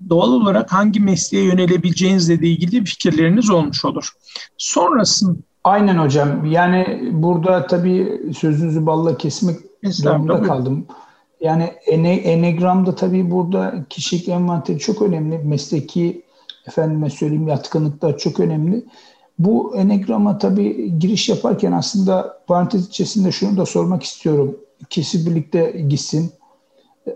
doğal 0.09 0.31
olarak 0.31 0.73
hangi 0.73 0.99
mesleğe 0.99 1.43
yönelebileceğinizle 1.43 2.33
ilgili 2.33 2.85
fikirleriniz 2.85 3.49
olmuş 3.49 3.85
olur. 3.85 4.11
Sonrasında 4.57 5.37
Aynen 5.63 5.97
hocam. 5.97 6.45
Yani 6.45 7.09
burada 7.11 7.67
tabii 7.67 8.21
sözünüzü 8.37 8.85
balla 8.85 9.17
kesmek 9.17 9.57
durumunda 9.83 10.41
kaldım. 10.41 10.85
Yani 11.41 11.63
ene, 11.87 12.15
enegramda 12.15 12.95
tabii 12.95 13.31
burada 13.31 13.85
kişilik 13.89 14.29
envanteri 14.29 14.79
çok 14.79 15.01
önemli. 15.01 15.37
Mesleki 15.37 16.21
efendime 16.67 17.09
söyleyeyim 17.09 17.47
yatkınlıklar 17.47 18.17
çok 18.17 18.39
önemli. 18.39 18.85
Bu 19.39 19.75
enegrama 19.75 20.37
tabii 20.37 20.99
giriş 20.99 21.29
yaparken 21.29 21.71
aslında 21.71 22.37
parantez 22.47 22.87
içerisinde 22.87 23.31
şunu 23.31 23.57
da 23.57 23.65
sormak 23.65 24.03
istiyorum. 24.03 24.57
İkisi 24.79 25.25
birlikte 25.25 25.85
gitsin. 25.89 26.31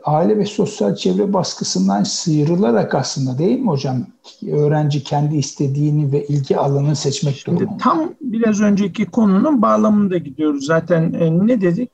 Aile 0.03 0.37
ve 0.37 0.45
sosyal 0.45 0.95
çevre 0.95 1.33
baskısından 1.33 2.03
sıyrılarak 2.03 2.95
aslında 2.95 3.37
değil 3.37 3.59
mi 3.59 3.67
hocam? 3.67 4.05
Öğrenci 4.51 5.03
kendi 5.03 5.37
istediğini 5.37 6.11
ve 6.11 6.27
ilgi 6.27 6.57
alanını 6.57 6.95
seçmek 6.95 7.47
durumunda. 7.47 7.77
Tam 7.79 8.13
biraz 8.21 8.61
önceki 8.61 9.05
konunun 9.05 9.61
bağlamında 9.61 10.17
gidiyoruz. 10.17 10.65
Zaten 10.65 11.13
e, 11.13 11.47
ne 11.47 11.61
dedik? 11.61 11.89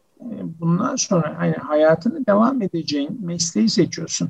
Bundan 0.60 0.96
sonra 0.96 1.36
hani 1.38 1.54
hayatını 1.56 2.26
devam 2.26 2.62
edeceğin 2.62 3.26
mesleği 3.26 3.70
seçiyorsun. 3.70 4.30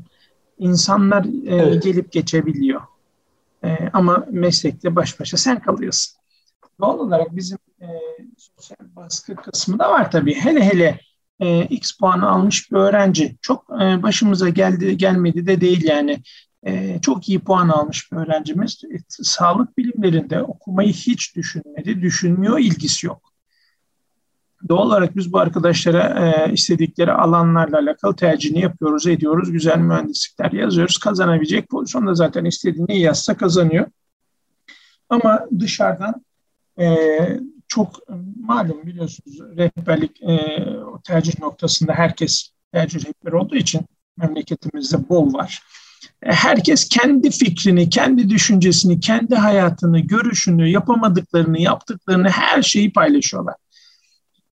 İnsanlar 0.57 1.25
e, 1.25 1.55
evet. 1.55 1.83
gelip 1.83 2.11
geçebiliyor. 2.11 2.81
E, 3.63 3.89
ama 3.93 4.25
meslekte 4.29 4.95
baş 4.95 5.19
başa 5.19 5.37
sen 5.37 5.59
kalıyorsun. 5.59 6.17
Doğal 6.79 6.99
olarak 6.99 7.35
bizim 7.35 7.57
e, 7.81 7.87
sosyal 8.37 8.95
baskı 8.95 9.35
kısmı 9.35 9.79
da 9.79 9.91
var 9.91 10.11
tabii. 10.11 10.33
Hele 10.33 10.63
hele 10.63 10.99
e, 11.39 11.65
X 11.65 11.97
puanı 11.97 12.29
almış 12.29 12.71
bir 12.71 12.77
öğrenci 12.77 13.37
çok 13.41 13.65
e, 13.81 14.03
başımıza 14.03 14.49
geldi 14.49 14.97
gelmedi 14.97 15.47
de 15.47 15.61
değil 15.61 15.83
yani. 15.83 16.21
E, 16.63 16.99
çok 17.01 17.29
iyi 17.29 17.39
puan 17.39 17.69
almış 17.69 18.11
bir 18.11 18.17
öğrencimiz 18.17 18.81
e, 18.83 18.97
sağlık 19.09 19.77
bilimlerinde 19.77 20.43
okumayı 20.43 20.93
hiç 20.93 21.35
düşünmedi, 21.35 22.01
düşünmüyor, 22.01 22.59
ilgisi 22.59 23.07
yok. 23.07 23.30
Doğal 24.69 24.85
olarak 24.85 25.15
biz 25.15 25.33
bu 25.33 25.39
arkadaşlara 25.39 26.33
e, 26.47 26.53
istedikleri 26.53 27.11
alanlarla 27.11 27.77
alakalı 27.77 28.15
tercihini 28.15 28.61
yapıyoruz, 28.61 29.07
ediyoruz. 29.07 29.51
Güzel 29.51 29.77
mühendislikler 29.77 30.51
yazıyoruz. 30.51 30.97
Kazanabilecek 30.97 31.69
pozisyonda 31.69 32.13
zaten 32.13 32.45
istediğini 32.45 32.99
yazsa 32.99 33.37
kazanıyor. 33.37 33.85
Ama 35.09 35.47
dışarıdan 35.59 36.25
e, 36.79 37.07
çok 37.67 37.99
malum 38.39 38.85
biliyorsunuz 38.85 39.39
rehberlik 39.57 40.23
e, 40.23 40.65
tercih 41.03 41.39
noktasında 41.39 41.93
herkes 41.93 42.51
tercih 42.73 42.99
rehberi 43.05 43.35
olduğu 43.35 43.55
için 43.55 43.81
memleketimizde 44.17 45.09
bol 45.09 45.33
var. 45.33 45.63
E, 46.23 46.31
herkes 46.31 46.89
kendi 46.89 47.31
fikrini, 47.31 47.89
kendi 47.89 48.29
düşüncesini, 48.29 48.99
kendi 48.99 49.35
hayatını, 49.35 49.99
görüşünü, 49.99 50.69
yapamadıklarını, 50.69 51.61
yaptıklarını 51.61 52.29
her 52.29 52.61
şeyi 52.61 52.93
paylaşıyorlar. 52.93 53.55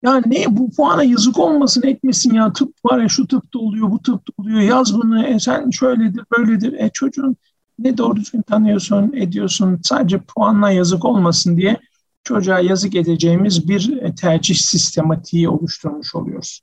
Ya 0.04 0.22
ne 0.26 0.46
bu 0.50 0.72
puana 0.72 1.04
yazık 1.04 1.40
olmasın 1.40 1.84
etmesin 1.84 2.34
ya 2.34 2.54
tıp 2.54 2.86
var 2.86 3.00
ya 3.00 3.10
şu 3.10 3.28
tıpta 3.28 3.60
oluyor 3.60 3.92
bu 3.92 4.02
tıpta 4.02 4.34
oluyor 4.38 4.60
yaz 4.60 4.94
bunu 4.94 5.26
e, 5.28 5.40
sen 5.40 5.70
şöyledir 5.70 6.24
böyledir. 6.38 6.74
E 6.74 6.90
çocuğun 6.94 7.38
ne 7.80 7.98
doğru 7.98 8.16
düzgün 8.16 8.42
tanıyorsun 8.42 9.14
ediyorsun 9.14 9.80
sadece 9.84 10.20
puanla 10.20 10.72
yazık 10.72 11.06
olmasın 11.06 11.58
diye 11.58 11.78
çocuğa 12.24 12.60
yazık 12.60 12.96
edeceğimiz 12.96 13.70
bir 13.70 13.98
e, 13.98 14.16
tercih 14.16 14.56
sistematiği 14.56 15.50
oluşturmuş 15.50 16.16
oluyoruz. 16.16 16.62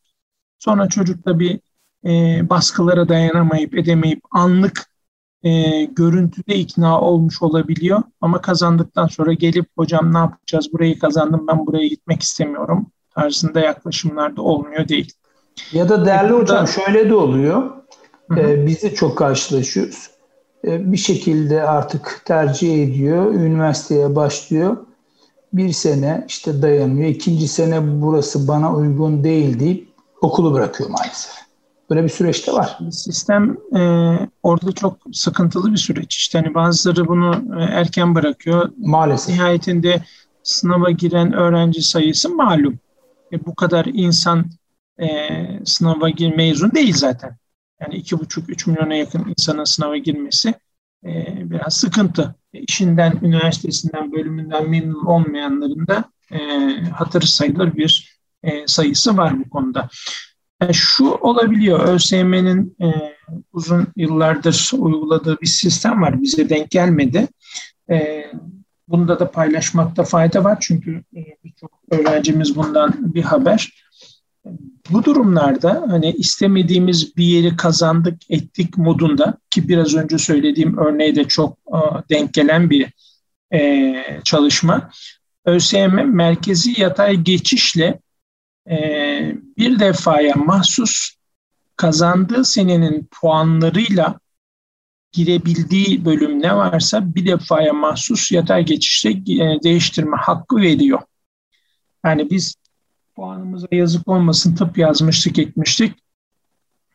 Sonra 0.59 0.89
çocuk 0.89 1.27
da 1.27 1.39
bir 1.39 1.61
e, 2.07 2.41
baskılara 2.51 3.09
dayanamayıp 3.09 3.75
edemeyip 3.79 4.21
anlık 4.31 4.91
e, 5.43 5.85
görüntüde 5.85 6.55
ikna 6.57 7.01
olmuş 7.01 7.43
olabiliyor. 7.43 8.03
Ama 8.21 8.41
kazandıktan 8.41 9.07
sonra 9.07 9.33
gelip 9.33 9.67
hocam 9.77 10.15
ne 10.15 10.19
yapacağız 10.19 10.73
burayı 10.73 10.99
kazandım 10.99 11.47
ben 11.49 11.67
buraya 11.67 11.89
gitmek 11.89 12.23
istemiyorum 12.23 12.93
tarzında 13.17 13.61
yaklaşımlarda 13.61 14.43
olmuyor 14.43 14.89
değil. 14.89 15.13
Ya 15.73 15.89
da 15.89 16.07
değerli 16.07 16.33
e, 16.33 16.37
hocam 16.37 16.69
şöyle 16.69 17.11
de 17.11 17.15
oluyor. 17.15 17.71
Ee, 18.37 18.67
biz 18.67 18.83
de 18.83 18.95
çok 18.95 19.19
karşılaşıyoruz. 19.19 20.11
Ee, 20.65 20.93
bir 20.93 20.97
şekilde 20.97 21.63
artık 21.63 22.23
tercih 22.25 22.85
ediyor, 22.85 23.35
üniversiteye 23.35 24.17
başlıyor. 24.17 24.77
Bir 25.53 25.73
sene 25.73 26.25
işte 26.29 26.63
dayanıyor. 26.63 27.09
İkinci 27.09 27.49
sene 27.49 28.03
burası 28.03 28.49
bana 28.49 28.75
uygun 28.75 29.25
değil 29.25 29.61
deyip 29.61 29.89
okulu 30.21 30.55
bırakıyor 30.55 30.91
maalesef. 30.91 31.33
Böyle 31.91 32.05
bir 32.05 32.09
süreçte 32.09 32.53
var. 32.53 32.79
Sistem 32.91 33.57
e, 33.77 33.81
orada 34.43 34.73
çok 34.73 34.97
sıkıntılı 35.13 35.73
bir 35.73 35.77
süreç. 35.77 36.17
İşte 36.17 36.39
hani 36.39 36.55
bazıları 36.55 37.09
bunu 37.09 37.61
e, 37.61 37.63
erken 37.63 38.15
bırakıyor. 38.15 38.71
Maalesef. 38.79 39.35
Nihayetinde 39.35 40.03
sınava 40.43 40.91
giren 40.91 41.33
öğrenci 41.33 41.83
sayısı 41.83 42.29
malum. 42.29 42.79
E, 43.33 43.47
bu 43.47 43.55
kadar 43.55 43.85
insan 43.85 44.51
e, 45.01 45.39
sınava 45.65 46.09
gir 46.09 46.37
mezun 46.37 46.73
değil 46.73 46.95
zaten. 46.95 47.37
Yani 47.81 47.95
iki 47.95 48.19
buçuk, 48.19 48.51
üç 48.51 48.67
milyona 48.67 48.95
yakın 48.95 49.29
insanın 49.29 49.65
sınava 49.65 49.97
girmesi 49.97 50.55
e, 51.05 51.11
biraz 51.51 51.77
sıkıntı. 51.77 52.35
E, 52.53 52.61
işinden, 52.61 53.19
üniversitesinden, 53.23 54.13
bölümünden 54.13 54.71
memnun 54.71 55.05
olmayanların 55.05 55.87
da 55.87 56.05
e, 56.33 56.39
hatırı 56.91 57.27
sayılır 57.27 57.77
bir 57.77 58.21
e, 58.43 58.67
sayısı 58.67 59.17
var 59.17 59.39
bu 59.39 59.51
konuda. 59.51 59.89
Yani 60.63 60.75
şu 60.75 61.11
olabiliyor, 61.11 61.89
ÖSYM'nin 61.89 62.77
e, 62.83 62.87
uzun 63.53 63.87
yıllardır 63.97 64.71
uyguladığı 64.79 65.41
bir 65.41 65.47
sistem 65.47 66.03
var, 66.03 66.23
bize 66.23 66.49
denk 66.49 66.71
gelmedi. 66.71 67.29
E, 67.91 68.27
bunda 68.89 69.21
da 69.21 69.31
paylaşmakta 69.31 70.05
fayda 70.05 70.45
var 70.45 70.59
çünkü 70.61 71.03
e, 71.17 71.21
birçok 71.45 71.71
öğrencimiz 71.91 72.57
bundan 72.57 73.15
bir 73.15 73.23
haber. 73.23 73.87
Bu 74.91 75.05
durumlarda 75.05 75.85
hani 75.89 76.13
istemediğimiz 76.13 77.17
bir 77.17 77.25
yeri 77.25 77.57
kazandık, 77.57 78.31
ettik 78.31 78.79
modunda 78.79 79.39
ki 79.51 79.69
biraz 79.69 79.95
önce 79.95 80.19
söylediğim 80.19 80.79
örneği 80.79 81.17
de 81.17 81.25
çok 81.29 81.59
denk 82.11 82.35
gelen 82.35 82.71
bir 82.71 82.93
e, 83.53 83.95
çalışma. 84.25 84.91
ÖSYM 85.45 86.17
merkezi 86.17 86.81
yatay 86.81 87.17
geçişle 87.17 88.01
e, 88.71 88.77
bir 89.59 89.79
defaya 89.79 90.35
mahsus 90.35 91.17
kazandığı 91.77 92.45
senenin 92.45 93.09
puanlarıyla 93.21 94.21
girebildiği 95.13 96.05
bölüm 96.05 96.43
ne 96.43 96.57
varsa 96.57 97.15
bir 97.15 97.27
defaya 97.27 97.73
mahsus 97.73 98.33
yatay 98.33 98.65
geçişle 98.65 99.11
e, 99.11 99.63
değiştirme 99.63 100.17
hakkı 100.17 100.57
veriyor. 100.57 101.01
Yani 102.05 102.31
biz 102.31 102.55
puanımıza 103.17 103.67
yazık 103.73 104.09
olmasın 104.09 104.55
tıp 104.55 104.79
yazmıştık 104.79 105.39
etmiştik 105.39 105.95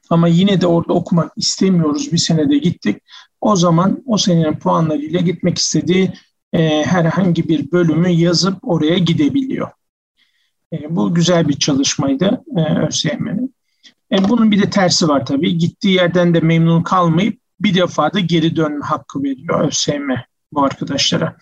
ama 0.10 0.28
yine 0.28 0.62
de 0.62 0.68
orada 0.68 0.94
okumak 0.94 1.32
istemiyoruz 1.36 2.12
bir 2.12 2.18
senede 2.18 2.58
gittik. 2.58 2.98
O 3.42 3.56
zaman 3.56 4.04
o 4.06 4.18
senenin 4.18 4.54
puanlarıyla 4.54 5.20
gitmek 5.20 5.58
istediği 5.58 6.14
e, 6.54 6.84
herhangi 6.86 7.50
bir 7.50 7.72
bölümü 7.72 8.10
yazıp 8.10 8.58
oraya 8.62 8.98
gidebiliyor. 8.98 9.72
E, 10.74 10.96
bu 10.96 11.14
güzel 11.14 11.48
bir 11.48 11.54
çalışmaydı 11.54 12.44
e, 12.58 12.86
ÖSYM'nin. 12.88 13.56
E, 14.12 14.30
bunun 14.30 14.52
bir 14.52 14.62
de 14.62 14.70
tersi 14.70 15.08
var 15.08 15.26
tabii. 15.26 15.58
Gittiği 15.58 15.96
yerden 15.96 16.34
de 16.34 16.40
memnun 16.40 16.84
kalmayıp 16.84 17.41
bir 17.64 17.76
defa 17.76 18.14
da 18.14 18.20
geri 18.20 18.56
dönme 18.56 18.86
hakkı 18.86 19.24
veriyor 19.24 19.68
ÖSYM 19.68 20.10
bu 20.54 20.64
arkadaşlara. 20.64 21.38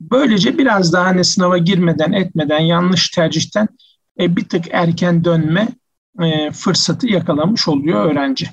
Böylece 0.00 0.58
biraz 0.58 0.92
daha 0.92 1.06
hani 1.06 1.24
sınava 1.24 1.58
girmeden 1.58 2.12
etmeden 2.12 2.60
yanlış 2.60 3.08
tercihten 3.08 3.68
e, 4.20 4.36
bir 4.36 4.48
tık 4.48 4.64
erken 4.70 5.24
dönme 5.24 5.68
e, 6.22 6.50
fırsatı 6.50 7.06
yakalamış 7.06 7.68
oluyor 7.68 8.10
öğrenci. 8.10 8.50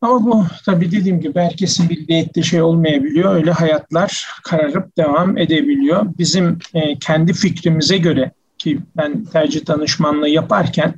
Ama 0.00 0.24
bu 0.24 0.46
tabii 0.64 0.92
dediğim 0.92 1.20
gibi 1.20 1.40
herkesin 1.40 1.88
bildiği 1.88 2.22
ettiği 2.22 2.44
şey 2.44 2.62
olmayabiliyor. 2.62 3.34
Öyle 3.34 3.50
hayatlar 3.50 4.26
kararıp 4.44 4.96
devam 4.96 5.38
edebiliyor. 5.38 6.06
Bizim 6.18 6.58
e, 6.74 6.98
kendi 6.98 7.32
fikrimize 7.32 7.98
göre 7.98 8.32
ki 8.58 8.78
ben 8.96 9.24
tercih 9.24 9.66
danışmanlığı 9.66 10.28
yaparken 10.28 10.94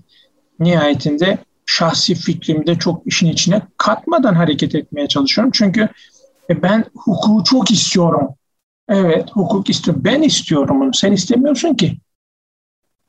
nihayetinde 0.61 1.39
şahsi 1.69 2.15
fikrimde 2.15 2.79
çok 2.79 3.07
işin 3.07 3.27
içine 3.27 3.63
katmadan 3.77 4.35
hareket 4.35 4.75
etmeye 4.75 5.09
çalışıyorum. 5.09 5.53
Çünkü 5.55 5.89
e, 6.51 6.63
ben 6.63 6.85
hukuku 6.95 7.45
çok 7.45 7.71
istiyorum. 7.71 8.29
Evet 8.89 9.31
hukuk 9.33 9.71
istiyorum. 9.71 10.03
Ben 10.05 10.23
istiyorum 10.23 10.83
onu. 10.83 10.95
Sen 10.95 11.13
istemiyorsun 11.13 11.75
ki. 11.75 11.99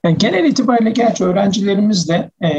Yani 0.03 0.17
genel 0.17 0.45
itibariyle 0.45 0.91
gerçi 0.91 1.23
öğrencilerimiz 1.23 2.09
de 2.09 2.31
e, 2.43 2.49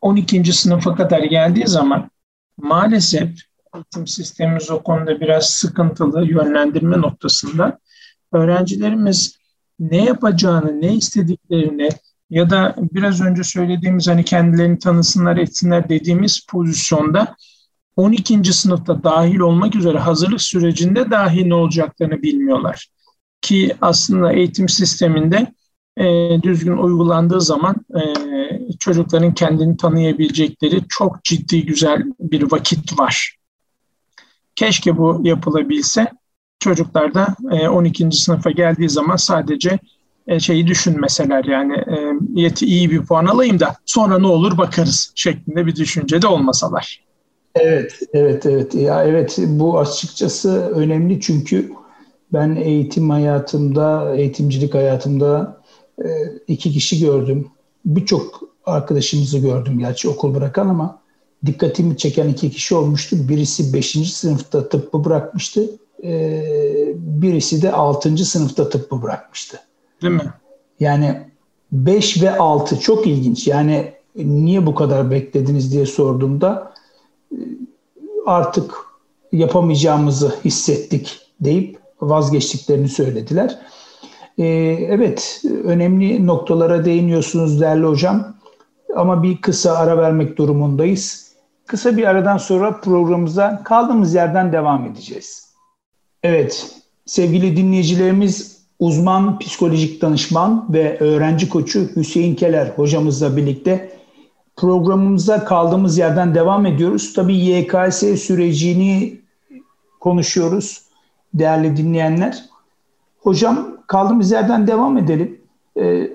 12. 0.00 0.52
sınıfa 0.52 0.94
kadar 0.94 1.22
geldiği 1.22 1.66
zaman 1.66 2.10
maalesef 2.56 3.30
eğitim 3.74 4.06
sistemimiz 4.06 4.70
o 4.70 4.82
konuda 4.82 5.20
biraz 5.20 5.50
sıkıntılı 5.50 6.26
yönlendirme 6.26 7.00
noktasında 7.00 7.78
öğrencilerimiz 8.32 9.38
ne 9.78 10.04
yapacağını, 10.04 10.80
ne 10.80 10.94
istediklerini 10.94 11.88
ya 12.30 12.50
da 12.50 12.74
biraz 12.94 13.20
önce 13.20 13.44
söylediğimiz 13.44 14.08
hani 14.08 14.24
kendilerini 14.24 14.78
tanısınlar, 14.78 15.36
etsinler 15.36 15.88
dediğimiz 15.88 16.46
pozisyonda 16.48 17.36
12. 17.96 18.52
sınıfta 18.52 19.02
dahil 19.02 19.38
olmak 19.38 19.74
üzere 19.74 19.98
hazırlık 19.98 20.42
sürecinde 20.42 21.10
dahi 21.10 21.48
ne 21.48 21.54
olacaklarını 21.54 22.22
bilmiyorlar. 22.22 22.88
Ki 23.40 23.76
aslında 23.80 24.32
eğitim 24.32 24.68
sisteminde 24.68 25.52
e, 25.96 26.38
düzgün 26.42 26.76
uygulandığı 26.76 27.40
zaman 27.40 27.76
e, 27.94 28.02
çocukların 28.78 29.34
kendini 29.34 29.76
tanıyabilecekleri 29.76 30.80
çok 30.88 31.24
ciddi 31.24 31.66
güzel 31.66 32.02
bir 32.20 32.52
vakit 32.52 32.98
var. 32.98 33.36
Keşke 34.56 34.96
bu 34.96 35.20
yapılabilse. 35.24 36.06
Çocuklar 36.60 37.14
da 37.14 37.36
e, 37.50 37.68
12. 37.68 38.12
sınıfa 38.12 38.50
geldiği 38.50 38.88
zaman 38.88 39.16
sadece 39.16 39.70
e, 39.70 39.78
şeyi 40.38 40.66
düşünmeseler 40.66 41.44
yani 41.44 41.74
e, 41.74 41.96
yeti 42.34 42.66
iyi 42.66 42.90
bir 42.90 43.02
puan 43.02 43.26
alayım 43.26 43.60
da 43.60 43.74
sonra 43.86 44.18
ne 44.18 44.26
olur 44.26 44.58
bakarız 44.58 45.12
şeklinde 45.14 45.66
bir 45.66 45.76
düşünce 45.76 46.22
de 46.22 46.26
olmasalar. 46.26 47.08
Evet, 47.54 48.00
evet, 48.12 48.46
evet. 48.46 48.74
Ya 48.74 49.04
evet 49.04 49.38
bu 49.38 49.78
açıkçası 49.78 50.68
önemli 50.74 51.20
çünkü 51.20 51.72
ben 52.32 52.56
eğitim 52.56 53.10
hayatımda, 53.10 54.14
eğitimcilik 54.16 54.74
hayatımda 54.74 55.60
e, 56.04 56.08
iki 56.48 56.72
kişi 56.72 57.00
gördüm. 57.00 57.48
Birçok 57.84 58.40
arkadaşımızı 58.66 59.38
gördüm 59.38 59.78
gerçi 59.78 60.08
okul 60.08 60.34
bırakan 60.34 60.68
ama 60.68 61.02
dikkatimi 61.46 61.96
çeken 61.96 62.28
iki 62.28 62.50
kişi 62.50 62.74
olmuştu. 62.74 63.16
Birisi 63.28 63.72
5. 63.72 64.12
sınıfta 64.12 64.68
tıbbı 64.68 65.04
bırakmıştı. 65.04 65.70
E, 66.04 66.42
birisi 66.96 67.62
de 67.62 67.72
6. 67.72 68.16
sınıfta 68.16 68.68
tıbbı 68.68 69.02
bırakmıştı. 69.02 69.60
Değil 70.02 70.14
mi? 70.14 70.32
Yani 70.80 71.20
5 71.72 72.22
ve 72.22 72.38
6 72.38 72.80
çok 72.80 73.06
ilginç. 73.06 73.46
Yani 73.46 73.92
niye 74.16 74.66
bu 74.66 74.74
kadar 74.74 75.10
beklediniz 75.10 75.72
diye 75.72 75.86
sorduğumda 75.86 76.72
e, 77.32 77.38
artık 78.26 78.74
yapamayacağımızı 79.32 80.34
hissettik 80.44 81.20
deyip 81.40 81.78
vazgeçtiklerini 82.00 82.88
söylediler. 82.88 83.58
Ee, 84.38 84.44
evet, 84.88 85.42
önemli 85.64 86.26
noktalara 86.26 86.84
değiniyorsunuz 86.84 87.60
değerli 87.60 87.86
hocam. 87.86 88.34
Ama 88.96 89.22
bir 89.22 89.40
kısa 89.40 89.76
ara 89.76 89.98
vermek 89.98 90.36
durumundayız. 90.36 91.32
Kısa 91.66 91.96
bir 91.96 92.04
aradan 92.04 92.38
sonra 92.38 92.80
programımıza 92.80 93.62
kaldığımız 93.64 94.14
yerden 94.14 94.52
devam 94.52 94.84
edeceğiz. 94.84 95.54
Evet, 96.22 96.76
sevgili 97.06 97.56
dinleyicilerimiz 97.56 98.57
uzman 98.78 99.38
psikolojik 99.38 100.02
danışman 100.02 100.66
ve 100.72 100.98
öğrenci 100.98 101.48
koçu 101.48 101.96
Hüseyin 101.96 102.34
Keler 102.34 102.66
hocamızla 102.66 103.36
birlikte 103.36 103.98
programımıza 104.56 105.44
kaldığımız 105.44 105.98
yerden 105.98 106.34
devam 106.34 106.66
ediyoruz. 106.66 107.12
Tabii 107.12 107.36
YKS 107.36 107.98
sürecini 107.98 109.20
konuşuyoruz 110.00 110.82
değerli 111.34 111.76
dinleyenler. 111.76 112.44
Hocam 113.18 113.68
kaldığımız 113.86 114.30
yerden 114.30 114.66
devam 114.66 114.98
edelim. 114.98 115.40
Ee, 115.80 116.10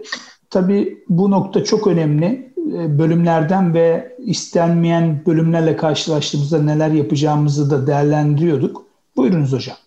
tabii 0.50 1.04
bu 1.10 1.32
nokta 1.32 1.64
çok 1.64 1.88
önemli. 1.88 2.54
Ee, 2.58 3.00
bölümlerden 3.00 3.74
ve 3.74 4.16
istenmeyen 4.20 5.22
bölümlerle 5.26 5.76
karşılaştığımızda 5.76 6.64
neler 6.64 6.90
yapacağımızı 6.92 7.72
da 7.72 7.88
değerlendiriyorduk. 7.88 8.86
Buyurunuz 9.16 9.54
hocam. 9.54 9.78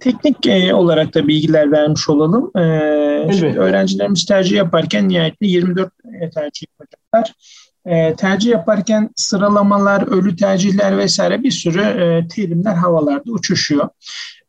Teknik 0.00 0.46
e, 0.46 0.74
olarak 0.74 1.14
da 1.14 1.28
bilgiler 1.28 1.72
vermiş 1.72 2.08
olalım. 2.08 2.58
E, 2.58 3.32
şimdi 3.32 3.58
öğrencilerimiz 3.58 4.24
tercih 4.24 4.56
yaparken 4.56 5.08
nihayetinde 5.08 5.50
24 5.50 5.92
e, 6.20 6.30
tercih 6.30 6.66
yapacaklar. 6.72 7.34
E, 7.86 8.16
tercih 8.16 8.50
yaparken 8.50 9.10
sıralamalar, 9.16 10.02
ölü 10.02 10.36
tercihler 10.36 10.98
vesaire 10.98 11.42
bir 11.42 11.50
sürü 11.50 11.80
e, 11.80 12.28
terimler 12.28 12.74
havalarda 12.74 13.32
uçuşuyor. 13.32 13.88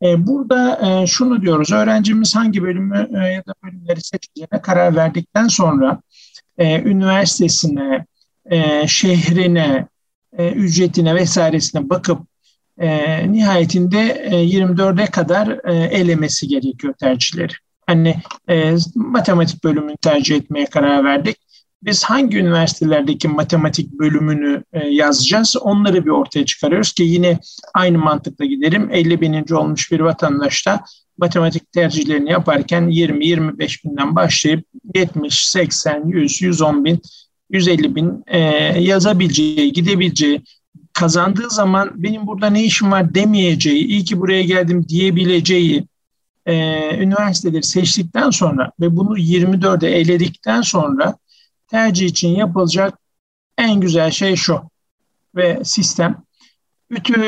E, 0.02 0.28
burada 0.28 0.80
e, 0.88 1.08
şunu 1.08 1.41
diyoruz, 1.41 1.72
öğrencimiz 1.72 2.36
hangi 2.36 2.63
bölümü 2.63 3.10
e, 3.13 3.28
ya 3.28 3.46
da 3.46 3.54
bölümleri 3.63 4.02
seçeceğine 4.02 4.62
karar 4.62 4.96
verdikten 4.96 5.48
sonra 5.48 6.02
e, 6.58 6.82
üniversitesine, 6.82 8.06
e, 8.46 8.88
şehrine, 8.88 9.88
e, 10.38 10.52
ücretine 10.52 11.15
vesairesine 11.15 11.89
bakıp 11.89 12.19
e, 12.77 13.31
nihayetinde 13.31 13.99
e, 14.31 14.45
24'e 14.45 15.05
kadar 15.05 15.59
e, 15.63 15.73
elemesi 15.73 16.47
gerekiyor 16.47 16.93
tercihleri. 16.99 17.53
Hani 17.88 18.15
e, 18.49 18.75
matematik 18.95 19.63
bölümünü 19.63 19.97
tercih 19.97 20.36
etmeye 20.36 20.65
karar 20.65 21.03
verdik. 21.03 21.38
biz 21.83 22.03
hangi 22.03 22.38
üniversitelerdeki 22.38 23.27
matematik 23.27 23.91
bölümünü 23.91 24.63
e, 24.73 24.88
yazacağız 24.88 25.55
onları 25.62 26.05
bir 26.05 26.09
ortaya 26.09 26.45
çıkarıyoruz 26.45 26.93
ki 26.93 27.03
yine 27.03 27.39
aynı 27.73 27.97
mantıkla 27.97 28.45
gidelim. 28.45 28.89
50 28.91 29.21
bininci 29.21 29.55
olmuş 29.55 29.91
bir 29.91 29.99
vatandaş 29.99 30.67
da 30.67 30.83
matematik 31.17 31.71
tercihlerini 31.71 32.31
yaparken 32.31 32.83
20-25 32.83 33.83
binden 33.86 34.15
başlayıp 34.15 34.65
70, 34.95 35.45
80, 35.45 36.07
100, 36.07 36.41
110 36.41 36.86
bin, 36.86 37.01
150 37.49 37.95
bin 37.95 38.23
e, 38.27 38.39
yazabileceği, 38.81 39.73
gidebileceği, 39.73 40.41
kazandığı 40.93 41.49
zaman 41.49 41.91
benim 41.95 42.27
burada 42.27 42.49
ne 42.49 42.63
işim 42.63 42.91
var 42.91 43.15
demeyeceği, 43.15 43.86
iyi 43.86 44.03
ki 44.03 44.19
buraya 44.19 44.43
geldim 44.43 44.86
diyebileceği 44.88 45.88
e, 46.45 46.56
üniversiteleri 46.97 47.63
seçtikten 47.63 48.29
sonra 48.29 48.71
ve 48.79 48.95
bunu 48.95 49.17
24'e 49.17 49.89
eledikten 49.89 50.62
sonra 50.62 51.17
tercih 51.67 52.06
için 52.06 52.29
yapılacak 52.29 52.99
en 53.58 53.79
güzel 53.79 54.12
şey 54.12 54.36
şu 54.36 54.62
ve 55.36 55.62
sistem 55.63 56.23
bütün 56.91 57.23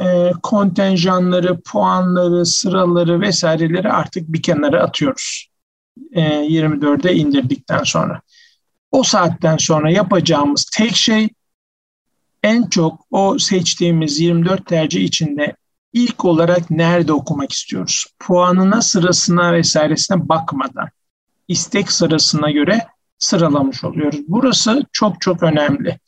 e, 0.00 0.32
kontenjanları, 0.42 1.60
puanları, 1.60 2.46
sıraları 2.46 3.20
vesaireleri 3.20 3.92
artık 3.92 4.32
bir 4.32 4.42
kenara 4.42 4.82
atıyoruz. 4.82 5.48
E, 6.12 6.22
24'e 6.22 7.14
indirdikten 7.14 7.82
sonra. 7.82 8.20
O 8.92 9.02
saatten 9.02 9.56
sonra 9.56 9.90
yapacağımız 9.90 10.64
tek 10.64 10.96
şey 10.96 11.28
en 12.44 12.62
çok 12.62 13.06
o 13.10 13.38
seçtiğimiz 13.38 14.20
24 14.20 14.66
tercih 14.66 15.04
içinde 15.04 15.56
ilk 15.92 16.24
olarak 16.24 16.70
nerede 16.70 17.12
okumak 17.12 17.52
istiyoruz? 17.52 18.06
Puanına, 18.18 18.82
sırasına 18.82 19.52
vesairesine 19.52 20.28
bakmadan 20.28 20.88
istek 21.48 21.92
sırasına 21.92 22.50
göre 22.50 22.86
sıralamış 23.18 23.84
oluyoruz. 23.84 24.20
Burası 24.28 24.84
çok 24.92 25.20
çok 25.20 25.42
önemli. 25.42 25.98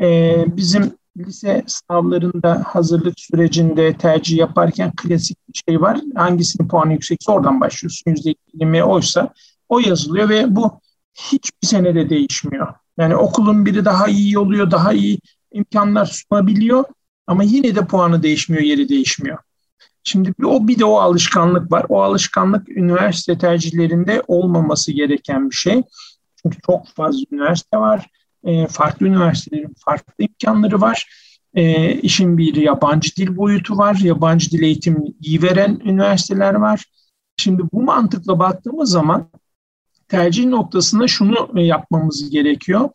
Ee, 0.00 0.44
bizim 0.46 0.92
lise 1.16 1.64
sınavlarında 1.66 2.62
hazırlık 2.66 3.20
sürecinde 3.20 3.92
tercih 3.96 4.36
yaparken 4.36 4.92
klasik 4.96 5.36
bir 5.48 5.62
şey 5.68 5.80
var. 5.80 6.00
Hangisinin 6.14 6.68
puanı 6.68 6.92
yüksekse 6.92 7.32
oradan 7.32 7.60
başlıyorsun. 7.60 8.10
%20 8.54 8.82
oysa 8.82 9.32
o 9.68 9.78
yazılıyor 9.78 10.28
ve 10.28 10.56
bu 10.56 10.80
hiçbir 11.14 11.66
senede 11.66 12.10
değişmiyor. 12.10 12.74
Yani 12.98 13.16
okulun 13.16 13.66
biri 13.66 13.84
daha 13.84 14.08
iyi 14.08 14.38
oluyor, 14.38 14.70
daha 14.70 14.92
iyi 14.92 15.18
imkanlar 15.52 16.06
sunabiliyor 16.06 16.84
ama 17.26 17.42
yine 17.42 17.74
de 17.74 17.86
puanı 17.86 18.22
değişmiyor, 18.22 18.62
yeri 18.62 18.88
değişmiyor. 18.88 19.38
Şimdi 20.04 20.32
o 20.44 20.68
bir 20.68 20.78
de 20.78 20.84
o 20.84 20.96
alışkanlık 20.96 21.72
var. 21.72 21.86
O 21.88 22.02
alışkanlık 22.02 22.68
üniversite 22.68 23.38
tercihlerinde 23.38 24.22
olmaması 24.28 24.92
gereken 24.92 25.50
bir 25.50 25.54
şey. 25.54 25.82
Çünkü 26.42 26.58
çok 26.66 26.88
fazla 26.88 27.20
üniversite 27.32 27.76
var. 27.76 28.06
E, 28.44 28.66
farklı 28.66 29.06
üniversitelerin 29.06 29.74
farklı 29.84 30.12
imkanları 30.18 30.80
var. 30.80 31.08
E, 31.54 31.92
işin 31.92 32.38
bir 32.38 32.56
yabancı 32.56 33.16
dil 33.16 33.36
boyutu 33.36 33.78
var. 33.78 33.94
Yabancı 33.94 34.50
dil 34.50 34.62
eğitimi 34.62 35.12
iyi 35.20 35.42
veren 35.42 35.80
üniversiteler 35.84 36.54
var. 36.54 36.84
Şimdi 37.36 37.62
bu 37.72 37.82
mantıkla 37.82 38.38
baktığımız 38.38 38.90
zaman 38.90 39.30
tercih 40.08 40.44
noktasında 40.44 41.08
şunu 41.08 41.60
yapmamız 41.60 42.30
gerekiyor. 42.30 42.90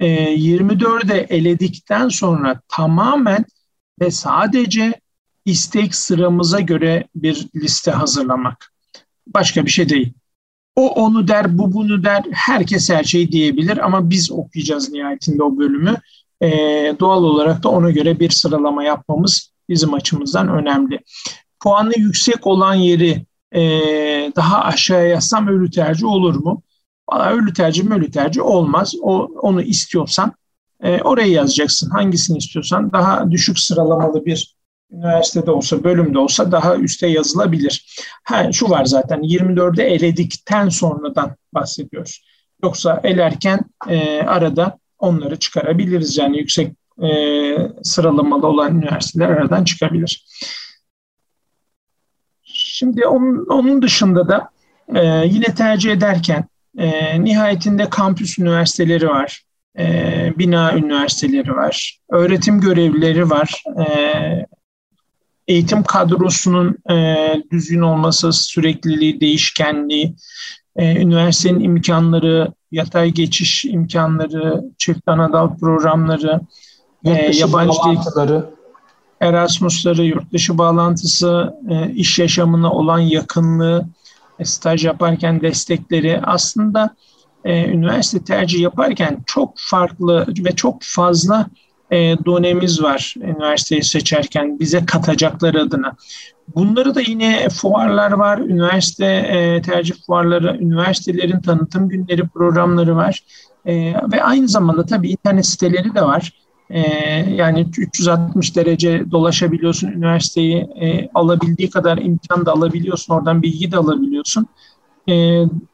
E, 0.00 0.34
24'e 0.34 1.16
eledikten 1.36 2.08
sonra 2.08 2.60
tamamen 2.68 3.44
ve 4.00 4.10
sadece 4.10 5.00
istek 5.44 5.94
sıramıza 5.94 6.60
göre 6.60 7.08
bir 7.14 7.48
liste 7.56 7.90
hazırlamak. 7.90 8.72
Başka 9.26 9.66
bir 9.66 9.70
şey 9.70 9.88
değil. 9.88 10.12
O 10.76 10.88
onu 10.88 11.28
der, 11.28 11.58
bu 11.58 11.72
bunu 11.72 12.04
der. 12.04 12.24
Herkes 12.32 12.90
her 12.90 13.04
şeyi 13.04 13.32
diyebilir 13.32 13.86
ama 13.86 14.10
biz 14.10 14.32
okuyacağız 14.32 14.92
nihayetinde 14.92 15.42
o 15.42 15.58
bölümü. 15.58 15.96
E, 16.42 16.48
doğal 17.00 17.24
olarak 17.24 17.62
da 17.62 17.68
ona 17.68 17.90
göre 17.90 18.20
bir 18.20 18.30
sıralama 18.30 18.84
yapmamız 18.84 19.52
bizim 19.68 19.94
açımızdan 19.94 20.48
önemli. 20.48 21.00
Puanı 21.60 21.92
yüksek 21.96 22.46
olan 22.46 22.74
yeri 22.74 23.26
e, 23.52 23.62
daha 24.36 24.60
aşağıya 24.64 25.08
yazsam 25.08 25.48
ölü 25.48 25.70
tercih 25.70 26.06
olur 26.06 26.34
mu? 26.34 26.62
Valla 27.14 27.30
ölü 27.30 27.52
tercih 27.52 27.90
ölü 27.90 28.10
tercih 28.10 28.42
olmaz. 28.42 28.94
O, 29.02 29.28
onu 29.40 29.62
istiyorsan 29.62 30.32
e, 30.82 31.02
oraya 31.02 31.28
yazacaksın. 31.28 31.90
Hangisini 31.90 32.38
istiyorsan 32.38 32.92
daha 32.92 33.30
düşük 33.30 33.58
sıralamalı 33.58 34.24
bir 34.24 34.56
üniversitede 34.92 35.50
olsa, 35.50 35.84
bölümde 35.84 36.18
olsa 36.18 36.52
daha 36.52 36.76
üste 36.76 37.06
yazılabilir. 37.06 38.04
Ha, 38.24 38.52
şu 38.52 38.70
var 38.70 38.84
zaten 38.84 39.20
24'e 39.20 39.84
eledikten 39.84 40.68
sonradan 40.68 41.36
bahsediyoruz. 41.54 42.24
Yoksa 42.62 43.00
elerken 43.04 43.60
e, 43.88 44.22
arada 44.22 44.78
onları 44.98 45.38
çıkarabiliriz. 45.38 46.18
Yani 46.18 46.38
yüksek 46.38 46.72
e, 47.02 47.08
sıralamalı 47.82 48.46
olan 48.46 48.74
üniversiteler 48.74 49.28
aradan 49.28 49.64
çıkabilir. 49.64 50.26
Şimdi 52.42 53.06
onun, 53.06 53.46
onun 53.46 53.82
dışında 53.82 54.28
da 54.28 54.50
e, 54.94 55.26
yine 55.26 55.54
tercih 55.54 55.92
ederken 55.92 56.48
e, 56.78 57.24
nihayetinde 57.24 57.90
kampüs 57.90 58.38
üniversiteleri 58.38 59.08
var, 59.08 59.42
e, 59.78 60.32
bina 60.38 60.72
üniversiteleri 60.72 61.52
var, 61.56 61.98
öğretim 62.10 62.60
görevlileri 62.60 63.30
var, 63.30 63.62
e, 63.78 64.46
eğitim 65.48 65.82
kadrosunun 65.82 66.76
e, 66.90 67.16
düzgün 67.50 67.80
olması, 67.80 68.32
sürekliliği, 68.32 69.20
değişkenliği, 69.20 70.14
e, 70.76 71.02
üniversitenin 71.02 71.60
imkanları, 71.60 72.52
yatay 72.72 73.10
geçiş 73.10 73.64
imkanları, 73.64 74.64
çift 74.78 75.08
anadal 75.08 75.56
programları, 75.58 76.40
e, 77.04 77.36
yabancı 77.36 77.78
dil, 77.86 77.96
Erasmus'ları, 79.20 80.04
yurt 80.04 80.32
dışı 80.32 80.58
bağlantısı, 80.58 81.54
e, 81.70 81.90
iş 81.90 82.18
yaşamına 82.18 82.72
olan 82.72 82.98
yakınlığı, 82.98 83.86
staj 84.42 84.84
yaparken 84.84 85.40
destekleri 85.40 86.20
aslında 86.24 86.96
e, 87.44 87.64
üniversite 87.68 88.24
tercih 88.24 88.60
yaparken 88.60 89.22
çok 89.26 89.54
farklı 89.56 90.26
ve 90.38 90.52
çok 90.56 90.82
fazla 90.82 91.46
e, 91.90 91.96
donemiz 92.24 92.82
var 92.82 93.14
üniversiteyi 93.16 93.82
seçerken 93.82 94.60
bize 94.60 94.86
katacaklar 94.86 95.54
adına. 95.54 95.96
Bunları 96.54 96.94
da 96.94 97.00
yine 97.00 97.48
fuarlar 97.48 98.12
var, 98.12 98.38
üniversite 98.38 99.06
e, 99.06 99.62
tercih 99.62 99.94
fuarları, 100.06 100.56
üniversitelerin 100.60 101.40
tanıtım 101.40 101.88
günleri 101.88 102.28
programları 102.28 102.96
var. 102.96 103.24
E, 103.66 103.74
ve 104.12 104.22
aynı 104.22 104.48
zamanda 104.48 104.86
tabii 104.86 105.10
internet 105.10 105.46
siteleri 105.46 105.94
de 105.94 106.02
var. 106.02 106.32
E, 106.70 106.80
yani 107.34 107.66
360 107.78 108.56
derece 108.56 109.10
dolaşabiliyorsun, 109.10 109.88
üniversiteyi 109.88 110.56
e, 110.56 111.08
alabildiği 111.14 111.70
kadar 111.70 111.98
imkan 111.98 112.46
da 112.46 112.52
alabiliyorsun, 112.52 113.14
oradan 113.14 113.42
bilgi 113.42 113.72
de 113.72 113.76
alabiliyorsun. 113.76 114.46
E, 115.08 115.14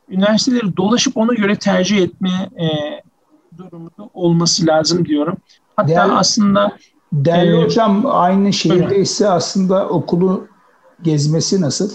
üniversiteleri 0.09 0.77
dolaşıp 0.77 1.17
ona 1.17 1.35
göre 1.35 1.57
tercih 1.57 2.03
etme 2.03 2.31
e, 2.61 2.67
durumunda 3.59 4.11
olması 4.15 4.67
lazım 4.67 5.05
diyorum. 5.05 5.37
Hatta 5.77 5.89
değerli, 5.89 6.13
aslında 6.13 6.77
değerli 7.13 7.57
e, 7.57 7.65
hocam 7.65 8.03
aynı 8.07 8.53
şehirdeyse 8.53 9.29
aslında 9.29 9.89
okulu 9.89 10.49
gezmesi 11.03 11.61
nasıl? 11.61 11.91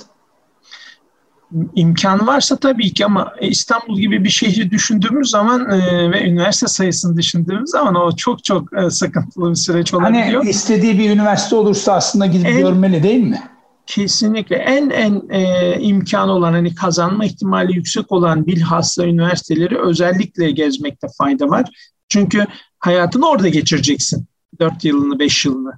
İmkan 1.76 2.28
varsa 2.28 2.56
tabii 2.58 2.94
ki 2.94 3.06
ama 3.06 3.34
İstanbul 3.42 4.00
gibi 4.00 4.24
bir 4.24 4.30
şehri 4.30 4.72
düşündüğümüz 4.72 5.30
zaman 5.30 5.72
e, 5.72 6.12
ve 6.12 6.30
üniversite 6.30 6.68
sayısını 6.68 7.18
düşündüğümüz 7.18 7.70
zaman 7.70 7.96
o 7.96 8.16
çok 8.16 8.44
çok 8.44 8.78
e, 8.78 8.90
sıkıntılı 8.90 9.50
bir 9.50 9.56
süreç 9.56 9.94
hani 9.94 10.18
olabiliyor. 10.18 10.42
Hani 10.42 10.50
istediği 10.50 11.00
bir 11.00 11.10
üniversite 11.10 11.56
olursa 11.56 11.94
aslında 11.94 12.26
gidip 12.26 12.48
en, 12.48 12.58
görmeli 12.58 13.04
değil 13.04 13.24
mi? 13.24 13.42
Kesinlikle 13.86 14.56
en 14.56 14.90
en 14.90 15.22
e, 15.30 15.74
imkanı 15.80 16.32
olan 16.32 16.54
hani 16.54 16.76
kazanma 16.76 17.26
ihtimali 17.26 17.76
yüksek 17.76 18.12
olan 18.12 18.48
bilhassa 18.48 19.06
üniversiteleri 19.06 19.80
özellikle 19.80 20.52
gezmekte 20.52 21.08
fayda 21.18 21.50
var. 21.50 21.66
Çünkü 22.10 22.46
hayatını 22.80 23.30
orada 23.30 23.48
geçireceksin. 23.48 24.26
4 24.60 24.86
yılını, 24.86 25.20
5 25.20 25.46
yılını. 25.46 25.72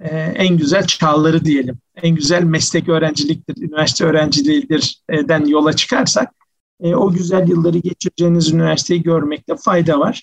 Ee, 0.00 0.18
en 0.18 0.56
güzel 0.56 0.86
çağları 0.86 1.44
diyelim. 1.44 1.78
En 2.02 2.14
güzel 2.14 2.42
meslek 2.42 2.88
öğrenciliktir, 2.88 3.62
üniversite 3.62 4.04
öğrenciliğidir 4.04 5.02
den 5.10 5.46
yola 5.46 5.72
çıkarsak 5.72 6.34
e, 6.80 6.94
o 6.94 7.12
güzel 7.12 7.48
yılları 7.48 7.78
geçireceğiniz 7.78 8.52
üniversiteyi 8.52 9.02
görmekte 9.02 9.56
fayda 9.56 10.00
var. 10.00 10.22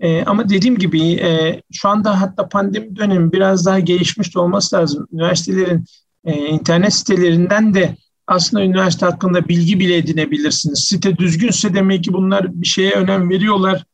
E, 0.00 0.24
ama 0.24 0.48
dediğim 0.48 0.78
gibi 0.78 1.12
e, 1.12 1.62
şu 1.72 1.88
anda 1.88 2.20
hatta 2.20 2.48
pandemi 2.48 2.96
dönemi 2.96 3.32
biraz 3.32 3.66
daha 3.66 3.80
gelişmiş 3.80 4.34
de 4.34 4.38
olması 4.38 4.76
lazım. 4.76 5.08
Üniversitelerin 5.12 5.84
e, 6.24 6.46
internet 6.46 6.94
sitelerinden 6.94 7.74
de 7.74 7.96
aslında 8.26 8.64
üniversite 8.64 9.06
hakkında 9.06 9.48
bilgi 9.48 9.80
bile 9.80 9.96
edinebilirsiniz. 9.96 10.84
Site 10.88 11.16
düzgünse 11.16 11.74
demek 11.74 12.04
ki 12.04 12.12
bunlar 12.12 12.52
bir 12.52 12.66
şeye 12.66 12.92
önem 12.92 13.30
veriyorlar 13.30 13.84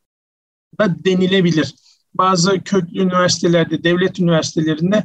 da 0.80 1.04
denilebilir. 1.04 1.74
Bazı 2.14 2.60
köklü 2.60 3.00
üniversitelerde, 3.02 3.84
devlet 3.84 4.20
üniversitelerinde 4.20 5.04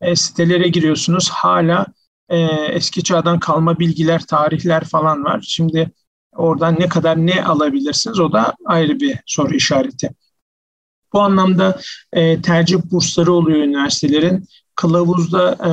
e, 0.00 0.16
sitelere 0.16 0.68
giriyorsunuz. 0.68 1.30
Hala 1.30 1.86
e, 2.28 2.38
eski 2.70 3.02
çağdan 3.02 3.40
kalma 3.40 3.78
bilgiler, 3.78 4.26
tarihler 4.26 4.84
falan 4.84 5.24
var. 5.24 5.44
Şimdi 5.48 5.92
Oradan 6.36 6.76
ne 6.78 6.88
kadar 6.88 7.16
ne 7.16 7.44
alabilirsiniz 7.44 8.20
o 8.20 8.32
da 8.32 8.54
ayrı 8.64 9.00
bir 9.00 9.18
soru 9.26 9.54
işareti. 9.54 10.10
Bu 11.12 11.20
anlamda 11.20 11.80
e, 12.12 12.42
tercih 12.42 12.78
bursları 12.90 13.32
oluyor 13.32 13.58
üniversitelerin. 13.58 14.48
Kılavuzda 14.74 15.52
e, 15.52 15.70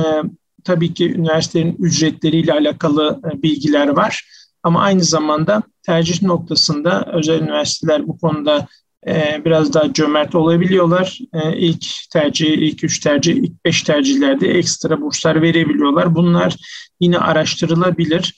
tabii 0.64 0.94
ki 0.94 1.14
üniversitelerin 1.14 1.76
ücretleriyle 1.78 2.52
alakalı 2.52 3.20
e, 3.32 3.42
bilgiler 3.42 3.88
var. 3.88 4.24
Ama 4.62 4.82
aynı 4.82 5.04
zamanda 5.04 5.62
tercih 5.82 6.22
noktasında 6.22 7.10
özel 7.12 7.40
üniversiteler 7.40 8.08
bu 8.08 8.18
konuda 8.18 8.66
e, 9.06 9.42
biraz 9.44 9.74
daha 9.74 9.92
cömert 9.92 10.34
olabiliyorlar. 10.34 11.18
E, 11.32 11.56
ilk 11.56 11.86
tercih, 12.12 12.48
ilk 12.48 12.84
üç 12.84 13.00
tercih, 13.00 13.34
ilk 13.34 13.64
beş 13.64 13.82
tercihlerde 13.82 14.48
ekstra 14.48 15.00
burslar 15.00 15.42
verebiliyorlar. 15.42 16.14
Bunlar 16.14 16.56
yine 17.00 17.18
araştırılabilir. 17.18 18.34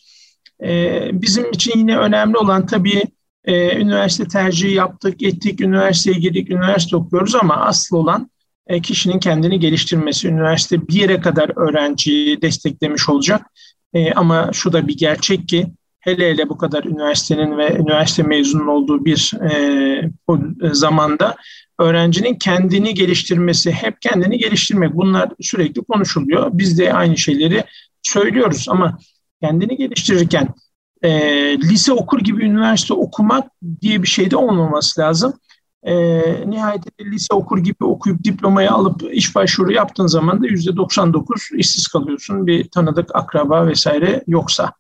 E, 0.63 1.01
bizim 1.13 1.51
için 1.51 1.79
yine 1.79 1.99
önemli 1.99 2.37
olan 2.37 2.67
tabii 2.67 3.03
e, 3.45 3.77
üniversite 3.77 4.29
tercihi 4.29 4.75
yaptık, 4.75 5.23
ettik, 5.23 5.61
üniversiteye 5.61 6.19
girdik, 6.19 6.51
üniversite 6.51 6.97
okuyoruz 6.97 7.35
ama 7.35 7.57
asıl 7.57 7.97
olan 7.97 8.31
e, 8.67 8.81
kişinin 8.81 9.19
kendini 9.19 9.61
geliştirmesi. 9.61 10.29
Üniversite 10.29 10.89
bir 10.89 10.95
yere 10.95 11.21
kadar 11.21 11.69
öğrenciyi 11.69 12.43
desteklemiş 12.43 13.09
olacak. 13.09 13.47
E, 13.95 14.13
ama 14.13 14.51
şu 14.53 14.73
da 14.73 14.89
bir 14.89 14.97
gerçek 14.97 15.49
ki 15.49 15.67
hele 16.03 16.31
hele 16.31 16.49
bu 16.49 16.59
kadar 16.59 16.85
üniversitenin 16.85 17.59
ve 17.59 17.77
üniversite 17.77 18.23
mezunun 18.23 18.67
olduğu 18.67 19.05
bir 19.05 19.33
e, 19.51 19.53
e, 20.63 20.75
zamanda 20.75 21.37
öğrencinin 21.79 22.35
kendini 22.35 22.95
geliştirmesi, 22.95 23.73
hep 23.73 24.03
kendini 24.03 24.39
geliştirmek 24.39 24.95
bunlar 24.95 25.29
sürekli 25.41 25.85
konuşuluyor. 25.85 26.51
Biz 26.53 26.79
de 26.79 26.93
aynı 26.93 27.19
şeyleri 27.19 27.65
söylüyoruz 28.03 28.67
ama 28.69 28.99
kendini 29.41 29.77
geliştirirken 29.77 30.49
e, 31.03 31.11
lise 31.59 31.93
okur 31.93 32.21
gibi 32.21 32.45
üniversite 32.45 32.95
okumak 32.95 33.51
diye 33.81 34.03
bir 34.03 34.09
şey 34.09 34.31
de 34.31 34.37
olmaması 34.37 35.01
lazım. 35.01 35.33
E, 35.83 35.95
nihayetinde 36.51 37.11
lise 37.11 37.35
okur 37.35 37.59
gibi 37.59 37.85
okuyup 37.85 38.25
diplomayı 38.25 38.71
alıp 38.71 39.03
iş 39.13 39.35
başvuru 39.35 39.73
yaptığın 39.73 40.07
zaman 40.07 40.43
da 40.43 40.47
%99 40.47 41.57
işsiz 41.57 41.89
kalıyorsun. 41.89 42.47
Bir 42.47 42.69
tanıdık 42.69 43.17
akraba 43.17 43.67
vesaire 43.67 44.25
yoksa. 44.27 44.73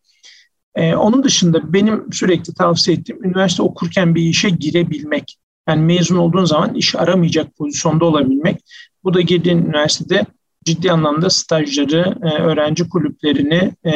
Ee, 0.74 0.94
onun 0.94 1.24
dışında 1.24 1.72
benim 1.72 2.12
sürekli 2.12 2.54
tavsiye 2.54 2.96
ettiğim 2.96 3.24
üniversite 3.24 3.62
okurken 3.62 4.14
bir 4.14 4.22
işe 4.22 4.50
girebilmek. 4.50 5.38
Yani 5.68 5.82
mezun 5.82 6.16
olduğun 6.16 6.44
zaman 6.44 6.74
iş 6.74 6.94
aramayacak 6.94 7.56
pozisyonda 7.56 8.04
olabilmek. 8.04 8.64
Bu 9.04 9.14
da 9.14 9.20
girdiğin 9.20 9.58
üniversitede 9.58 10.26
ciddi 10.64 10.92
anlamda 10.92 11.30
stajları, 11.30 12.14
e, 12.22 12.42
öğrenci 12.42 12.88
kulüplerini 12.88 13.72
e, 13.84 13.92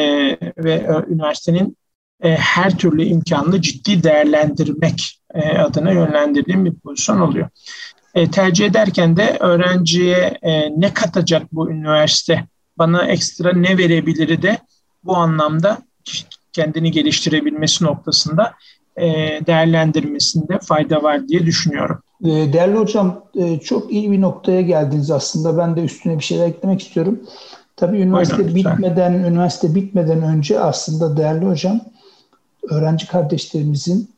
ve 0.57 0.73
e, 0.73 1.13
üniversitenin 1.13 1.77
e, 2.23 2.35
her 2.35 2.77
türlü 2.77 3.03
imkanını 3.03 3.61
ciddi 3.61 4.03
değerlendirmek 4.03 5.19
e, 5.33 5.57
adına 5.57 5.91
yönlendirdiğim 5.91 6.65
bir 6.65 6.73
pozisyon 6.73 7.19
oluyor. 7.19 7.49
E, 8.15 8.31
tercih 8.31 8.65
ederken 8.65 9.17
de 9.17 9.37
öğrenciye 9.39 10.37
e, 10.41 10.81
ne 10.81 10.93
katacak 10.93 11.53
bu 11.53 11.71
üniversite, 11.71 12.45
bana 12.77 13.05
ekstra 13.05 13.53
ne 13.53 13.77
verebilir 13.77 14.41
de 14.41 14.57
bu 15.03 15.15
anlamda 15.15 15.77
kendini 16.57 16.91
geliştirebilmesi 16.91 17.83
noktasında 17.83 18.53
e, 18.97 19.05
değerlendirmesinde 19.47 20.59
fayda 20.59 21.03
var 21.03 21.27
diye 21.27 21.45
düşünüyorum. 21.45 21.99
E, 22.25 22.29
değerli 22.53 22.77
hocam 22.77 23.23
e, 23.35 23.59
çok 23.59 23.91
iyi 23.91 24.11
bir 24.11 24.21
noktaya 24.21 24.61
geldiniz 24.61 25.11
aslında. 25.11 25.57
Ben 25.57 25.75
de 25.75 25.81
üstüne 25.81 26.19
bir 26.19 26.23
şeyler 26.23 26.47
eklemek 26.47 26.81
istiyorum. 26.81 27.19
Tabii 27.75 27.97
üniversite 27.97 28.37
Buyurun, 28.37 28.55
bitmeden 28.55 29.13
lütfen. 29.13 29.31
üniversite 29.31 29.75
bitmeden 29.75 30.21
önce 30.21 30.59
aslında 30.59 31.17
değerli 31.17 31.45
hocam 31.45 31.81
öğrenci 32.69 33.07
kardeşlerimizin 33.07 34.09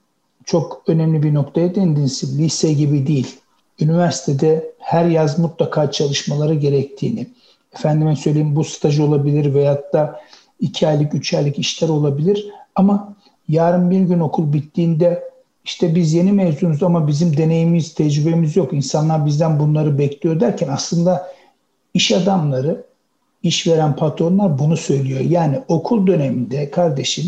çok 0.46 0.84
önemli 0.88 1.24
bir 1.24 1.34
noktaya 1.34 1.76
değindiniz. 1.76 2.40
Lise 2.40 2.74
gibi 2.74 3.08
değil. 3.08 3.40
Üniversitede 3.80 4.72
her 4.80 5.06
yaz 5.06 5.40
mutlaka 5.40 5.92
çalışmaları 5.92 6.54
gerektiğini, 6.54 7.28
efendime 7.76 8.16
söyleyeyim 8.16 8.56
bu 8.56 8.64
staj 8.64 9.00
olabilir 9.00 9.54
veyahut 9.54 9.94
da 9.94 10.20
iki 10.60 10.88
aylık, 10.88 11.14
üç 11.14 11.34
aylık 11.34 11.60
işler 11.60 11.90
olabilir. 11.90 12.48
Ama 12.76 13.16
yarın 13.50 13.92
bir 13.92 14.02
gün 14.02 14.20
okul 14.20 14.54
bittiğinde 14.54 15.30
işte 15.66 15.96
biz 15.96 16.14
yeni 16.14 16.32
mezunuz 16.32 16.84
ama 16.84 17.08
bizim 17.08 17.38
deneyimimiz, 17.38 17.94
tecrübemiz 17.94 18.56
yok. 18.56 18.74
İnsanlar 18.74 19.26
bizden 19.26 19.60
bunları 19.60 19.98
bekliyor 19.98 20.40
derken 20.40 20.68
aslında 20.68 21.32
iş 21.94 22.12
adamları, 22.12 22.84
işveren 23.44 23.96
patronlar 23.96 24.60
bunu 24.60 24.78
söylüyor. 24.78 25.20
Yani 25.20 25.60
okul 25.68 26.08
döneminde 26.08 26.72
kardeşim 26.72 27.26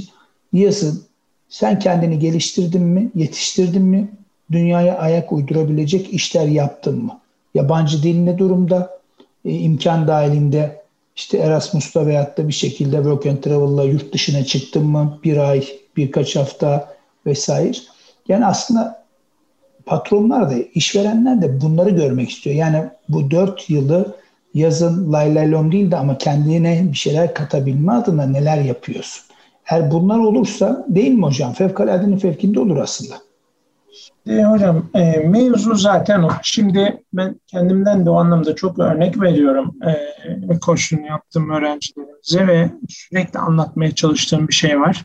yazın 0.54 1.04
sen 1.50 1.80
kendini 1.80 2.20
geliştirdin 2.20 2.84
mi, 2.84 3.12
yetiştirdin 3.16 3.82
mi, 3.82 4.12
dünyaya 4.52 4.98
ayak 4.98 5.32
uydurabilecek 5.32 6.14
işler 6.14 6.48
yaptın 6.48 7.04
mı? 7.04 7.20
Yabancı 7.56 8.04
dil 8.04 8.20
ne 8.20 8.38
durumda? 8.38 9.00
E, 9.46 9.52
imkan 9.54 10.08
dahilinde 10.08 10.81
işte 11.16 11.38
Erasmus'ta 11.38 12.06
veyahut 12.06 12.38
da 12.38 12.48
bir 12.48 12.54
şekilde 12.54 12.96
work 12.96 13.26
and 13.26 13.38
travel'la 13.38 13.84
yurt 13.84 14.14
dışına 14.14 14.44
çıktım 14.44 14.86
mı 14.86 15.20
bir 15.24 15.38
ay, 15.38 15.68
birkaç 15.98 16.36
hafta 16.36 16.94
vesaire. 17.26 17.78
Yani 18.28 18.46
aslında 18.46 19.06
patronlar 19.86 20.50
da, 20.50 20.56
işverenler 20.74 21.42
de 21.42 21.62
bunları 21.62 21.90
görmek 21.90 22.30
istiyor. 22.30 22.56
Yani 22.56 22.84
bu 23.10 23.32
dört 23.32 23.70
yılı 23.70 24.16
yazın 24.54 25.14
lay 25.14 25.36
lay 25.36 25.52
lom 25.52 25.72
değil 25.72 25.92
de 25.92 25.98
ama 25.98 26.18
kendine 26.18 26.88
bir 26.92 26.98
şeyler 26.98 27.34
katabilme 27.34 27.92
adına 27.92 28.26
neler 28.26 28.62
yapıyorsun? 28.62 29.24
Eğer 29.72 29.92
bunlar 29.92 30.20
olursa 30.20 30.86
değil 30.88 31.12
mi 31.12 31.26
hocam? 31.26 31.54
Fevkaladenin 31.54 32.18
fevkinde 32.18 32.60
olur 32.60 32.78
aslında. 32.78 33.16
E, 34.28 34.44
hocam 34.44 34.90
e, 34.94 35.20
mevzu 35.20 35.76
zaten 35.76 36.24
o. 36.24 36.30
Şimdi 36.44 37.04
ben 37.14 37.40
kendimden 37.48 38.06
de 38.06 38.10
o 38.10 38.16
anlamda 38.16 38.56
çok 38.56 38.80
örnek 38.80 39.22
veriyorum. 39.22 39.76
E, 40.52 40.60
koçluğunu 40.60 41.06
yaptığım 41.06 41.50
öğrencilerimize 41.50 42.48
ve 42.48 42.72
sürekli 42.90 43.40
anlatmaya 43.40 43.96
çalıştığım 43.96 44.48
bir 44.48 44.54
şey 44.54 44.82
var. 44.82 45.04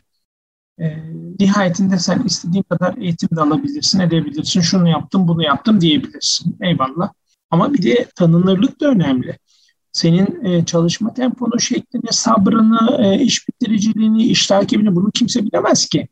E, 0.79 0.97
nihayetinde 1.39 1.99
sen 1.99 2.23
istediğin 2.23 2.63
kadar 2.63 2.97
eğitim 2.97 3.29
de 3.35 3.41
alabilirsin, 3.41 3.99
edebilirsin. 3.99 4.61
Şunu 4.61 4.89
yaptım, 4.89 5.27
bunu 5.27 5.43
yaptım 5.43 5.81
diyebilirsin. 5.81 6.57
Eyvallah. 6.61 7.09
Ama 7.51 7.73
bir 7.73 7.83
de 7.83 8.07
tanınırlık 8.15 8.81
da 8.81 8.87
önemli. 8.87 9.37
Senin 9.91 10.45
e, 10.45 10.65
çalışma 10.65 11.13
temponu 11.13 11.59
şeklini, 11.59 12.11
sabrını, 12.11 12.97
e, 13.05 13.19
iş 13.19 13.47
bitiriciliğini, 13.47 14.23
iş 14.23 14.47
takibini 14.47 14.95
bunu 14.95 15.11
kimse 15.11 15.45
bilemez 15.45 15.89
ki. 15.89 16.07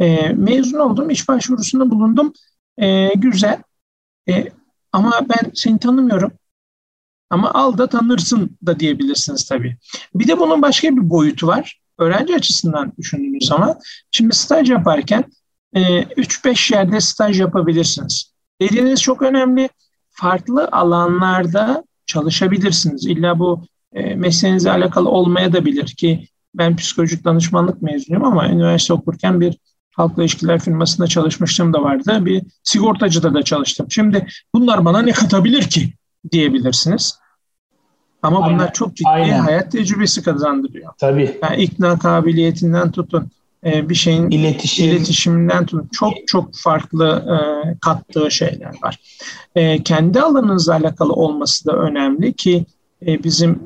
E, 0.00 0.28
mezun 0.28 0.78
oldum, 0.78 1.10
iş 1.10 1.28
başvurusunda 1.28 1.90
bulundum. 1.90 2.32
E, 2.78 3.12
güzel. 3.14 3.62
E, 4.28 4.48
ama 4.92 5.20
ben 5.28 5.50
seni 5.54 5.78
tanımıyorum. 5.78 6.32
Ama 7.30 7.54
al 7.54 7.78
da 7.78 7.88
tanırsın 7.88 8.58
da 8.66 8.80
diyebilirsiniz 8.80 9.44
tabii. 9.44 9.76
Bir 10.14 10.28
de 10.28 10.38
bunun 10.38 10.62
başka 10.62 10.96
bir 10.96 11.10
boyutu 11.10 11.46
var. 11.46 11.80
Öğrenci 11.98 12.34
açısından 12.34 12.92
düşündüğünüz 12.98 13.46
zaman. 13.46 13.78
Şimdi 14.10 14.34
staj 14.34 14.70
yaparken 14.70 15.24
e, 15.72 16.02
3-5 16.02 16.74
yerde 16.74 17.00
staj 17.00 17.40
yapabilirsiniz. 17.40 18.32
Dediğiniz 18.60 19.02
çok 19.02 19.22
önemli. 19.22 19.68
Farklı 20.10 20.68
alanlarda 20.72 21.84
çalışabilirsiniz. 22.06 23.06
İlla 23.06 23.38
bu 23.38 23.64
e, 23.92 24.14
mesleğinizle 24.14 24.70
alakalı 24.70 25.08
olmaya 25.08 25.52
da 25.52 25.64
bilir 25.64 25.86
ki 25.86 26.28
ben 26.54 26.76
psikolojik 26.76 27.24
danışmanlık 27.24 27.82
mezunuyum 27.82 28.24
ama 28.24 28.48
üniversite 28.48 28.92
okurken 28.92 29.40
bir 29.40 29.58
halkla 29.96 30.22
ilişkiler 30.22 30.60
firmasında 30.60 31.06
çalışmıştım 31.06 31.72
da 31.72 31.82
vardı. 31.82 32.26
Bir 32.26 32.42
sigortacıda 32.62 33.34
da 33.34 33.42
çalıştım. 33.42 33.86
Şimdi 33.90 34.26
bunlar 34.54 34.84
bana 34.84 35.02
ne 35.02 35.12
katabilir 35.12 35.62
ki 35.62 35.92
diyebilirsiniz. 36.32 37.18
Ama 38.22 38.42
Aynen. 38.42 38.54
bunlar 38.54 38.72
çok 38.72 38.96
ciddi 38.96 39.08
Aynen. 39.08 39.38
hayat 39.38 39.72
tecrübesi 39.72 40.22
kazandırıyor. 40.22 40.92
Tabii. 40.98 41.38
Yani 41.42 41.62
ikna 41.62 41.98
kabiliyetinden 41.98 42.90
tutun, 42.90 43.30
e, 43.66 43.88
bir 43.88 43.94
şeyin 43.94 44.30
İletişim. 44.30 44.86
iletişiminden 44.86 45.66
tutun 45.66 45.88
çok 45.92 46.12
çok 46.26 46.56
farklı 46.56 47.06
e, 47.08 47.36
kattığı 47.80 48.30
şeyler 48.30 48.72
var. 48.82 48.98
E, 49.54 49.82
kendi 49.82 50.20
alanınızla 50.20 50.74
alakalı 50.74 51.12
olması 51.12 51.66
da 51.66 51.72
önemli 51.72 52.32
ki 52.32 52.66
bizim 53.02 53.62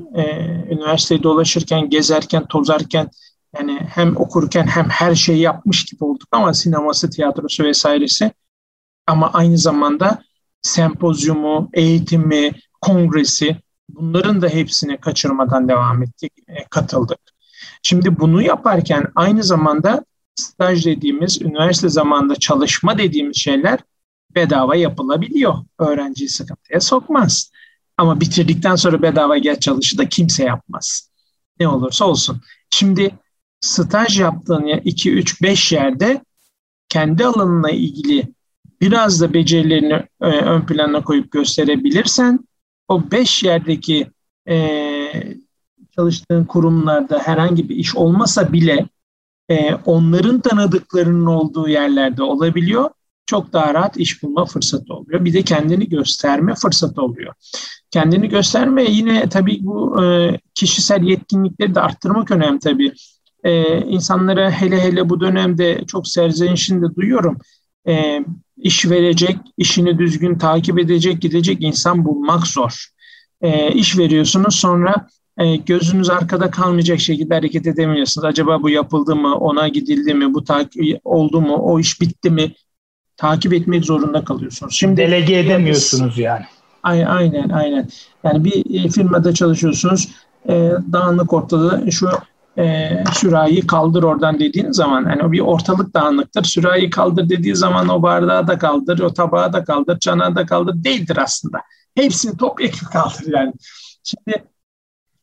üniversitede 0.70 1.22
dolaşırken, 1.22 1.90
gezerken, 1.90 2.46
tozarken 2.46 3.10
yani 3.58 3.80
hem 3.94 4.16
okurken 4.16 4.66
hem 4.66 4.88
her 4.88 5.14
şeyi 5.14 5.40
yapmış 5.40 5.84
gibi 5.84 6.04
olduk 6.04 6.28
ama 6.32 6.54
sineması, 6.54 7.10
tiyatrosu 7.10 7.64
vesairesi. 7.64 8.32
Ama 9.06 9.32
aynı 9.32 9.58
zamanda 9.58 10.22
sempozyumu, 10.62 11.70
eğitimi, 11.72 12.52
kongresi 12.80 13.56
bunların 13.88 14.42
da 14.42 14.48
hepsini 14.48 14.96
kaçırmadan 14.96 15.68
devam 15.68 16.02
ettik, 16.02 16.32
e, 16.48 16.64
katıldık. 16.70 17.18
Şimdi 17.82 18.20
bunu 18.20 18.42
yaparken 18.42 19.04
aynı 19.14 19.42
zamanda 19.42 20.04
staj 20.34 20.86
dediğimiz, 20.86 21.42
üniversite 21.42 21.88
zamanında 21.88 22.34
çalışma 22.34 22.98
dediğimiz 22.98 23.36
şeyler 23.36 23.78
bedava 24.34 24.76
yapılabiliyor. 24.76 25.54
Öğrenciyi 25.78 26.28
sıkıntıya 26.28 26.80
sokmaz. 26.80 27.50
Ama 27.96 28.20
bitirdikten 28.20 28.76
sonra 28.76 29.02
bedava 29.02 29.38
gel 29.38 29.60
çalışı 29.60 29.98
da 29.98 30.08
kimse 30.08 30.44
yapmaz. 30.44 31.10
Ne 31.60 31.68
olursa 31.68 32.04
olsun. 32.04 32.42
Şimdi 32.70 33.10
staj 33.60 34.20
yaptığın 34.20 34.64
ya 34.64 34.80
2, 34.84 35.12
3, 35.12 35.42
5 35.42 35.72
yerde 35.72 36.24
kendi 36.88 37.24
alanına 37.24 37.70
ilgili 37.70 38.34
biraz 38.80 39.20
da 39.20 39.34
becerilerini 39.34 40.06
e, 40.20 40.26
ön 40.26 40.66
plana 40.66 41.04
koyup 41.04 41.32
gösterebilirsen 41.32 42.48
o 42.88 43.10
beş 43.10 43.42
yerdeki 43.42 44.06
e, 44.48 44.58
çalıştığın 45.96 46.44
kurumlarda 46.44 47.18
herhangi 47.18 47.68
bir 47.68 47.76
iş 47.76 47.96
olmasa 47.96 48.52
bile 48.52 48.86
e, 49.48 49.74
onların 49.74 50.40
tanıdıklarının 50.40 51.26
olduğu 51.26 51.68
yerlerde 51.68 52.22
olabiliyor. 52.22 52.90
Çok 53.26 53.52
daha 53.52 53.74
rahat 53.74 53.96
iş 53.96 54.22
bulma 54.22 54.44
fırsatı 54.44 54.94
oluyor. 54.94 55.24
Bir 55.24 55.32
de 55.32 55.42
kendini 55.42 55.88
gösterme 55.88 56.54
fırsatı 56.54 57.02
oluyor. 57.02 57.34
Kendini 57.90 58.28
gösterme 58.28 58.84
yine 58.84 59.28
tabii 59.28 59.58
bu 59.60 60.04
e, 60.04 60.38
kişisel 60.54 61.02
yetkinlikleri 61.02 61.74
de 61.74 61.80
arttırmak 61.80 62.30
önemli 62.30 62.58
tabii. 62.58 62.92
E, 63.48 63.80
insanlara 63.80 64.50
hele 64.50 64.80
hele 64.80 65.08
bu 65.08 65.20
dönemde 65.20 65.84
çok 65.86 66.08
serzenişini 66.08 66.82
de 66.82 66.94
duyuyorum. 66.94 67.38
E, 67.88 68.24
iş 68.56 68.90
verecek, 68.90 69.36
işini 69.56 69.98
düzgün 69.98 70.38
takip 70.38 70.78
edecek, 70.78 71.22
gidecek 71.22 71.62
insan 71.62 72.04
bulmak 72.04 72.46
zor. 72.46 72.86
E, 73.40 73.72
iş 73.72 73.98
veriyorsunuz 73.98 74.54
sonra 74.54 75.06
e, 75.38 75.56
gözünüz 75.56 76.10
arkada 76.10 76.50
kalmayacak 76.50 77.00
şekilde 77.00 77.34
hareket 77.34 77.66
edemiyorsunuz. 77.66 78.24
Acaba 78.24 78.62
bu 78.62 78.70
yapıldı 78.70 79.16
mı, 79.16 79.34
ona 79.34 79.68
gidildi 79.68 80.14
mi, 80.14 80.34
bu 80.34 80.44
takip 80.44 81.00
oldu 81.04 81.40
mu, 81.40 81.54
o 81.54 81.80
iş 81.80 82.00
bitti 82.00 82.30
mi 82.30 82.52
takip 83.16 83.52
etmek 83.52 83.84
zorunda 83.84 84.24
kalıyorsunuz. 84.24 84.74
Şimdi 84.74 84.96
delege 84.96 85.38
edemiyorsunuz 85.38 86.18
yani. 86.18 86.44
Aynen 86.82 87.48
aynen. 87.48 87.88
Yani 88.24 88.44
bir 88.44 88.84
e, 88.84 88.88
firmada 88.88 89.34
çalışıyorsunuz. 89.34 90.08
E, 90.48 90.72
dağınık 90.92 91.32
ortada 91.32 91.90
şu 91.90 92.08
e, 92.58 93.66
kaldır 93.66 94.02
oradan 94.02 94.38
dediğin 94.38 94.70
zaman 94.70 95.04
hani 95.04 95.22
o 95.22 95.32
bir 95.32 95.40
ortalık 95.40 95.94
dağınıktır. 95.94 96.44
Sürahi 96.44 96.90
kaldır 96.90 97.28
dediği 97.28 97.56
zaman 97.56 97.88
o 97.88 98.02
bardağı 98.02 98.46
da 98.46 98.58
kaldır, 98.58 98.98
o 98.98 99.14
tabağı 99.14 99.52
da 99.52 99.64
kaldır, 99.64 99.98
çanağı 99.98 100.36
da 100.36 100.46
kaldır 100.46 100.84
değildir 100.84 101.16
aslında. 101.20 101.58
Hepsini 101.94 102.36
toplayıp 102.36 102.74
kaldır 102.92 103.26
yani. 103.26 103.52
Şimdi 104.02 104.44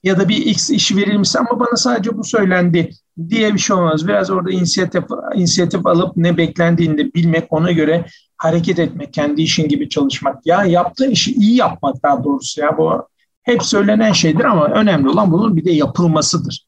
ya 0.04 0.20
da 0.20 0.30
bir 0.30 0.38
X 0.38 0.70
işi 0.70 0.98
verilmişse 0.98 1.40
ama 1.40 1.60
bana 1.60 1.76
sadece 1.76 2.18
bu 2.18 2.24
söylendi 2.24 2.90
diye 3.30 3.54
bir 3.54 3.60
şey 3.60 3.76
olmaz. 3.76 4.08
Biraz 4.08 4.30
orada 4.30 4.52
inisiyatif, 4.52 5.04
inisiyatif 5.36 5.86
alıp 5.86 6.18
ne 6.18 6.38
beklendiğini 6.38 6.98
de 6.98 7.14
bilmek, 7.14 7.54
ona 7.54 7.72
göre 7.72 8.06
hareket 8.38 8.80
etmek, 8.80 9.14
kendi 9.14 9.42
işin 9.42 9.68
gibi 9.68 9.90
çalışmak. 9.90 10.46
Ya 10.46 10.66
yaptığın 10.66 11.12
işi 11.12 11.34
iyi 11.34 11.56
yapmak 11.56 12.04
daha 12.04 12.24
doğrusu 12.24 12.62
ya 12.62 12.78
bu 12.78 13.08
hep 13.44 13.64
söylenen 13.64 14.12
şeydir 14.12 14.44
ama 14.46 14.68
önemli 14.68 15.10
olan 15.10 15.32
bunun 15.32 15.56
bir 15.56 15.66
de 15.66 15.72
yapılmasıdır. 15.72 16.66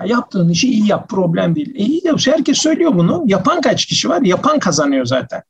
Ya 0.00 0.06
yaptığın 0.06 0.48
işi 0.48 0.68
iyi 0.68 0.88
yap, 0.88 1.08
problem 1.08 1.54
değil. 1.54 1.74
E 1.74 1.78
iyi 1.78 2.04
de 2.04 2.30
herkes 2.30 2.58
söylüyor 2.58 2.94
bunu. 2.94 3.24
Yapan 3.26 3.60
kaç 3.60 3.86
kişi 3.86 4.08
var? 4.08 4.22
Yapan 4.22 4.58
kazanıyor 4.58 5.04
zaten. 5.04 5.42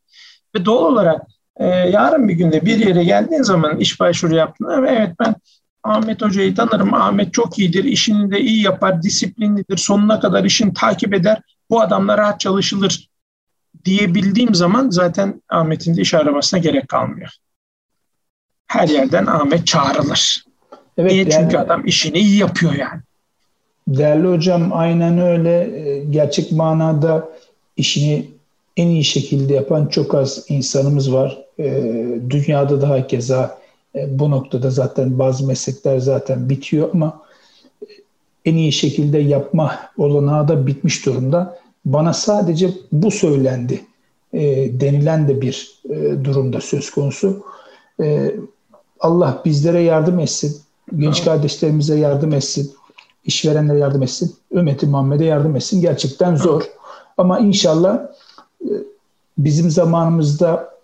Ve 0.56 0.64
doğal 0.64 0.92
olarak 0.92 1.22
e, 1.56 1.66
yarın 1.66 2.28
bir 2.28 2.34
günde 2.34 2.66
bir 2.66 2.86
yere 2.86 3.04
geldiğin 3.04 3.42
zaman 3.42 3.76
iş 3.76 4.00
başvuru 4.00 4.34
yaptın. 4.34 4.86
Evet 4.88 5.12
ben 5.20 5.34
Ahmet 5.82 6.22
Hoca'yı 6.22 6.54
tanırım. 6.54 6.94
Ahmet 6.94 7.34
çok 7.34 7.58
iyidir, 7.58 7.84
işini 7.84 8.30
de 8.30 8.40
iyi 8.40 8.62
yapar, 8.62 9.02
disiplinlidir, 9.02 9.76
sonuna 9.76 10.20
kadar 10.20 10.44
işini 10.44 10.74
takip 10.74 11.14
eder. 11.14 11.40
Bu 11.70 11.80
adamla 11.80 12.18
rahat 12.18 12.40
çalışılır 12.40 13.08
diyebildiğim 13.84 14.54
zaman 14.54 14.90
zaten 14.90 15.42
Ahmet'in 15.48 15.96
de 15.96 16.00
iş 16.00 16.14
aramasına 16.14 16.60
gerek 16.60 16.88
kalmıyor. 16.88 17.30
Her 18.66 18.88
yerden 18.88 19.26
Ahmet 19.26 19.66
çağrılır. 19.66 20.44
Evet, 20.98 21.12
Niye? 21.12 21.22
Yani, 21.22 21.32
Çünkü 21.32 21.58
adam 21.58 21.86
işini 21.86 22.18
iyi 22.18 22.36
yapıyor 22.36 22.72
yani. 22.72 23.02
Değerli 23.88 24.28
hocam 24.28 24.70
aynen 24.72 25.18
öyle. 25.18 25.70
Gerçek 26.10 26.52
manada 26.52 27.28
işini 27.76 28.26
en 28.76 28.88
iyi 28.88 29.04
şekilde 29.04 29.54
yapan 29.54 29.86
çok 29.86 30.14
az 30.14 30.44
insanımız 30.48 31.12
var. 31.12 31.44
Ee, 31.58 32.20
dünyada 32.30 32.80
daha 32.82 33.06
keza 33.06 33.58
e, 33.94 34.18
bu 34.18 34.30
noktada 34.30 34.70
zaten 34.70 35.18
bazı 35.18 35.46
meslekler 35.46 35.98
zaten 35.98 36.48
bitiyor 36.48 36.90
ama 36.94 37.22
en 38.44 38.54
iyi 38.54 38.72
şekilde 38.72 39.18
yapma 39.18 39.78
olanağı 39.98 40.48
da 40.48 40.66
bitmiş 40.66 41.06
durumda. 41.06 41.58
Bana 41.84 42.12
sadece 42.12 42.70
bu 42.92 43.10
söylendi 43.10 43.80
e, 44.32 44.40
denilen 44.80 45.28
de 45.28 45.40
bir 45.40 45.80
e, 45.90 46.24
durumda 46.24 46.60
söz 46.60 46.90
konusu. 46.90 47.44
E, 48.02 48.34
Allah 49.00 49.42
bizlere 49.44 49.80
yardım 49.80 50.18
etsin. 50.18 50.56
Genç 50.98 51.24
kardeşlerimize 51.24 51.98
yardım 51.98 52.32
etsin. 52.32 52.72
İşverenlere 53.28 53.78
yardım 53.78 54.02
etsin. 54.02 54.36
Ümmeti 54.52 54.86
Muhammed'e 54.86 55.24
yardım 55.24 55.56
etsin. 55.56 55.80
Gerçekten 55.80 56.36
zor. 56.36 56.62
Ama 57.18 57.38
inşallah 57.38 58.00
e, 58.64 58.72
bizim 59.38 59.70
zamanımızda 59.70 60.74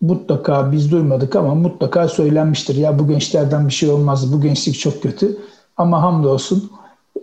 mutlaka 0.00 0.72
biz 0.72 0.90
duymadık 0.90 1.36
ama 1.36 1.54
mutlaka 1.54 2.08
söylenmiştir. 2.08 2.76
Ya 2.76 2.98
bu 2.98 3.08
gençlerden 3.08 3.68
bir 3.68 3.72
şey 3.72 3.90
olmaz, 3.90 4.32
bu 4.32 4.40
gençlik 4.40 4.78
çok 4.78 5.02
kötü. 5.02 5.38
Ama 5.76 6.02
hamdolsun 6.02 6.70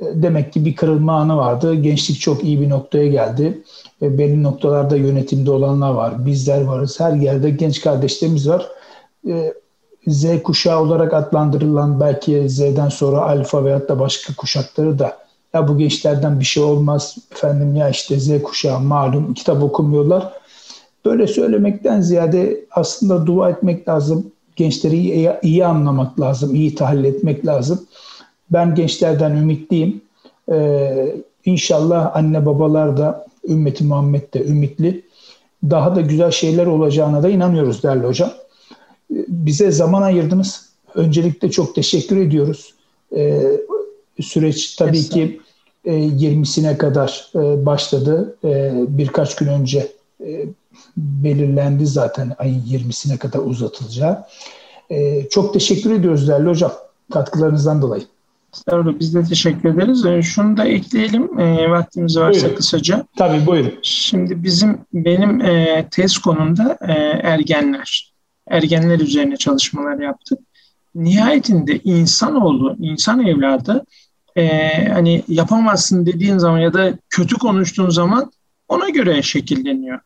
e, 0.01 0.05
demek 0.13 0.53
ki 0.53 0.65
bir 0.65 0.75
kırılma 0.75 1.13
anı 1.19 1.37
vardı. 1.37 1.75
Gençlik 1.75 2.19
çok 2.19 2.43
iyi 2.43 2.61
bir 2.61 2.69
noktaya 2.69 3.07
geldi. 3.07 3.63
E, 4.01 4.17
belli 4.17 4.43
noktalarda 4.43 4.95
yönetimde 4.95 5.51
olanlar 5.51 5.91
var. 5.91 6.25
Bizler 6.25 6.61
varız. 6.61 6.99
Her 6.99 7.13
yerde 7.13 7.49
genç 7.49 7.81
kardeşlerimiz 7.81 8.49
var. 8.49 8.67
Z 10.07 10.43
kuşağı 10.43 10.81
olarak 10.81 11.13
adlandırılan 11.13 11.99
belki 11.99 12.49
Z'den 12.49 12.89
sonra 12.89 13.21
alfa 13.21 13.65
veyahut 13.65 13.89
da 13.89 13.99
başka 13.99 14.35
kuşakları 14.35 14.99
da 14.99 15.17
ya 15.53 15.67
bu 15.67 15.77
gençlerden 15.77 16.39
bir 16.39 16.45
şey 16.45 16.63
olmaz 16.63 17.17
efendim 17.31 17.75
ya 17.75 17.89
işte 17.89 18.19
Z 18.19 18.43
kuşağı 18.43 18.79
malum 18.79 19.33
kitap 19.33 19.63
okumuyorlar 19.63 20.41
Böyle 21.05 21.27
söylemekten 21.27 22.01
ziyade 22.01 22.65
aslında 22.71 23.25
dua 23.25 23.49
etmek 23.49 23.87
lazım. 23.87 24.31
Gençleri 24.55 24.97
iyi, 24.97 25.31
iyi 25.41 25.65
anlamak 25.65 26.19
lazım, 26.19 26.55
iyi 26.55 26.75
tahlil 26.75 27.03
etmek 27.03 27.45
lazım. 27.45 27.87
Ben 28.49 28.75
gençlerden 28.75 29.31
ümitliyim. 29.31 30.01
Ee, 30.51 31.15
inşallah 31.45 32.15
anne 32.15 32.45
babalar 32.45 32.97
da 32.97 33.25
ümmeti 33.47 33.83
Muhammed 33.83 34.33
de 34.33 34.43
ümitli. 34.43 35.03
Daha 35.63 35.95
da 35.95 36.01
güzel 36.01 36.31
şeyler 36.31 36.65
olacağına 36.65 37.23
da 37.23 37.29
inanıyoruz 37.29 37.83
değerli 37.83 38.07
hocam. 38.07 38.29
Bize 39.27 39.71
zaman 39.71 40.01
ayırdınız. 40.01 40.69
Öncelikle 40.95 41.51
çok 41.51 41.75
teşekkür 41.75 42.17
ediyoruz. 42.17 42.73
Ee, 43.15 43.41
süreç 44.21 44.75
tabii 44.75 45.03
ki 45.03 45.41
e, 45.85 45.93
20'sine 45.93 46.77
kadar 46.77 47.31
e, 47.35 47.65
başladı. 47.65 48.35
E, 48.43 48.71
birkaç 48.87 49.35
gün 49.35 49.47
önce 49.47 49.87
e, 50.25 50.45
belirlendi 50.97 51.85
zaten 51.85 52.35
ayın 52.37 52.61
20'sine 52.61 53.17
kadar 53.17 53.39
uzatılacağı. 53.39 54.25
E, 54.89 55.29
çok 55.29 55.53
teşekkür 55.53 55.91
ediyoruz 55.91 56.27
değerli 56.27 56.49
hocam 56.49 56.71
katkılarınızdan 57.11 57.81
dolayı. 57.81 58.03
Estağfurullah 58.53 58.99
biz 58.99 59.15
de 59.15 59.23
teşekkür 59.23 59.69
ederiz. 59.69 60.05
E, 60.05 60.21
şunu 60.21 60.57
da 60.57 60.65
ekleyelim 60.65 61.39
e, 61.39 61.69
vaktimiz 61.69 62.17
varsa 62.17 62.41
buyurun. 62.41 62.55
kısaca. 62.55 63.05
Tabii 63.17 63.45
buyurun. 63.45 63.73
Şimdi 63.81 64.43
bizim 64.43 64.77
benim 64.93 65.41
e, 65.41 65.87
tez 65.91 66.17
konumda 66.17 66.77
e, 66.81 66.91
ergenler. 67.23 68.10
Ergenler 68.51 68.99
üzerine 68.99 69.37
çalışmalar 69.37 69.99
yaptık. 69.99 70.39
Nihayetinde 70.95 71.79
insanoğlu, 71.83 72.75
insan 72.79 73.27
evladı 73.27 73.85
e, 74.35 74.87
hani 74.89 75.23
yapamazsın 75.27 76.05
dediğin 76.05 76.37
zaman 76.37 76.59
ya 76.59 76.73
da 76.73 76.93
kötü 77.09 77.37
konuştuğun 77.37 77.89
zaman 77.89 78.31
ona 78.67 78.89
göre 78.89 79.21
şekilleniyor 79.21 79.99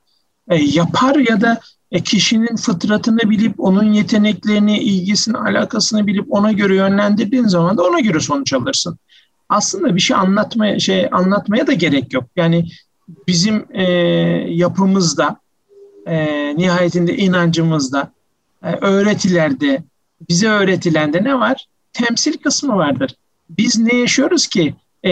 e, 0.50 0.56
yapar 0.56 1.16
ya 1.16 1.42
da 1.42 1.60
e, 1.92 2.04
kişinin 2.04 2.56
fıtratını 2.56 3.30
bilip 3.30 3.60
onun 3.60 3.94
yeteneklerini, 3.94 4.80
ilgisini, 4.80 5.38
alakasını 5.38 6.08
bilip 6.08 6.34
ona 6.34 6.52
göre 6.52 6.76
yönlendirdiğin 6.76 7.48
zaman 7.48 7.78
da 7.78 7.84
ona 7.84 8.00
göre 8.00 8.20
sonuç 8.20 8.54
alırsın. 8.54 8.98
Aslında 9.50 9.96
bir 9.96 10.02
şey 10.02 10.18
anlatmaya 10.18 10.80
şey 10.80 11.08
anlatmaya 11.12 11.68
da 11.68 11.74
gerek 11.74 12.14
yok. 12.14 12.24
Yani 12.36 12.66
bizim 13.28 13.66
e, 13.74 13.84
yapımızda, 14.50 15.40
e, 16.08 16.18
nihayetinde 16.58 17.18
inancımızda, 17.18 18.12
öğretilerde, 18.82 19.84
bize 20.30 20.48
öğretilende 20.48 21.24
ne 21.24 21.40
var? 21.40 21.66
Temsil 21.94 22.38
kısmı 22.38 22.76
vardır. 22.76 23.16
Biz 23.50 23.78
ne 23.80 23.96
yaşıyoruz 23.96 24.48
ki 24.48 24.76
e, 25.04 25.12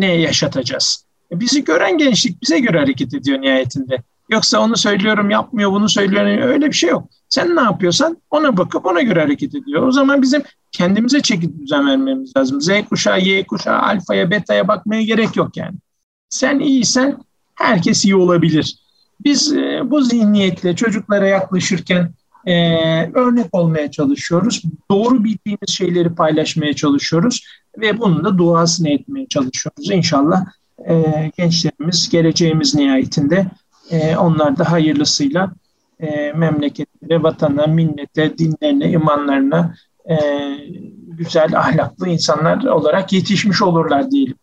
ne 0.00 0.14
yaşatacağız? 0.14 1.04
E, 1.32 1.40
bizi 1.40 1.64
gören 1.64 1.98
gençlik 1.98 2.42
bize 2.42 2.58
göre 2.58 2.78
hareket 2.78 3.14
ediyor 3.14 3.40
nihayetinde. 3.40 4.02
Yoksa 4.30 4.60
onu 4.60 4.76
söylüyorum 4.76 5.30
yapmıyor, 5.30 5.72
bunu 5.72 5.88
söylüyorum 5.88 6.48
öyle 6.48 6.66
bir 6.66 6.72
şey 6.72 6.90
yok. 6.90 7.08
Sen 7.28 7.56
ne 7.56 7.60
yapıyorsan 7.60 8.16
ona 8.30 8.56
bakıp 8.56 8.86
ona 8.86 9.02
göre 9.02 9.20
hareket 9.20 9.54
ediyor. 9.54 9.86
O 9.86 9.92
zaman 9.92 10.22
bizim 10.22 10.42
kendimize 10.72 11.20
çekip 11.20 11.58
düzen 11.60 11.86
vermemiz 11.86 12.36
lazım. 12.36 12.60
Z 12.60 12.68
kuşağı, 12.88 13.20
Y 13.20 13.46
kuşağı, 13.46 13.78
alfaya, 13.78 14.30
betaya 14.30 14.68
bakmaya 14.68 15.02
gerek 15.02 15.36
yok 15.36 15.56
yani. 15.56 15.76
Sen 16.28 16.58
iyisen 16.58 17.18
herkes 17.54 18.04
iyi 18.04 18.16
olabilir. 18.16 18.76
Biz 19.24 19.52
e, 19.52 19.80
bu 19.84 20.02
zihniyetle 20.02 20.76
çocuklara 20.76 21.26
yaklaşırken 21.26 22.10
e, 22.46 22.54
örnek 23.14 23.46
olmaya 23.52 23.90
çalışıyoruz. 23.90 24.62
Doğru 24.90 25.24
bildiğimiz 25.24 25.68
şeyleri 25.68 26.14
paylaşmaya 26.14 26.74
çalışıyoruz 26.74 27.46
ve 27.78 27.98
bunun 27.98 28.24
da 28.24 28.38
duasını 28.38 28.88
etmeye 28.88 29.26
çalışıyoruz. 29.28 29.90
İnşallah 29.90 30.44
e, 30.88 31.02
gençlerimiz 31.36 32.08
geleceğimiz 32.08 32.74
nihayetinde 32.74 33.46
E, 33.90 34.16
onlar 34.16 34.58
da 34.58 34.72
hayırlısıyla 34.72 35.52
e, 36.00 36.32
memleketine, 36.32 37.22
vatana, 37.22 37.66
millete, 37.66 38.38
dinlerine, 38.38 38.90
imanlarına 38.90 39.74
e, 40.10 40.16
güzel, 41.06 41.58
ahlaklı 41.58 42.08
insanlar 42.08 42.64
olarak 42.64 43.12
yetişmiş 43.12 43.62
olurlar 43.62 44.10
diyelim 44.10 44.36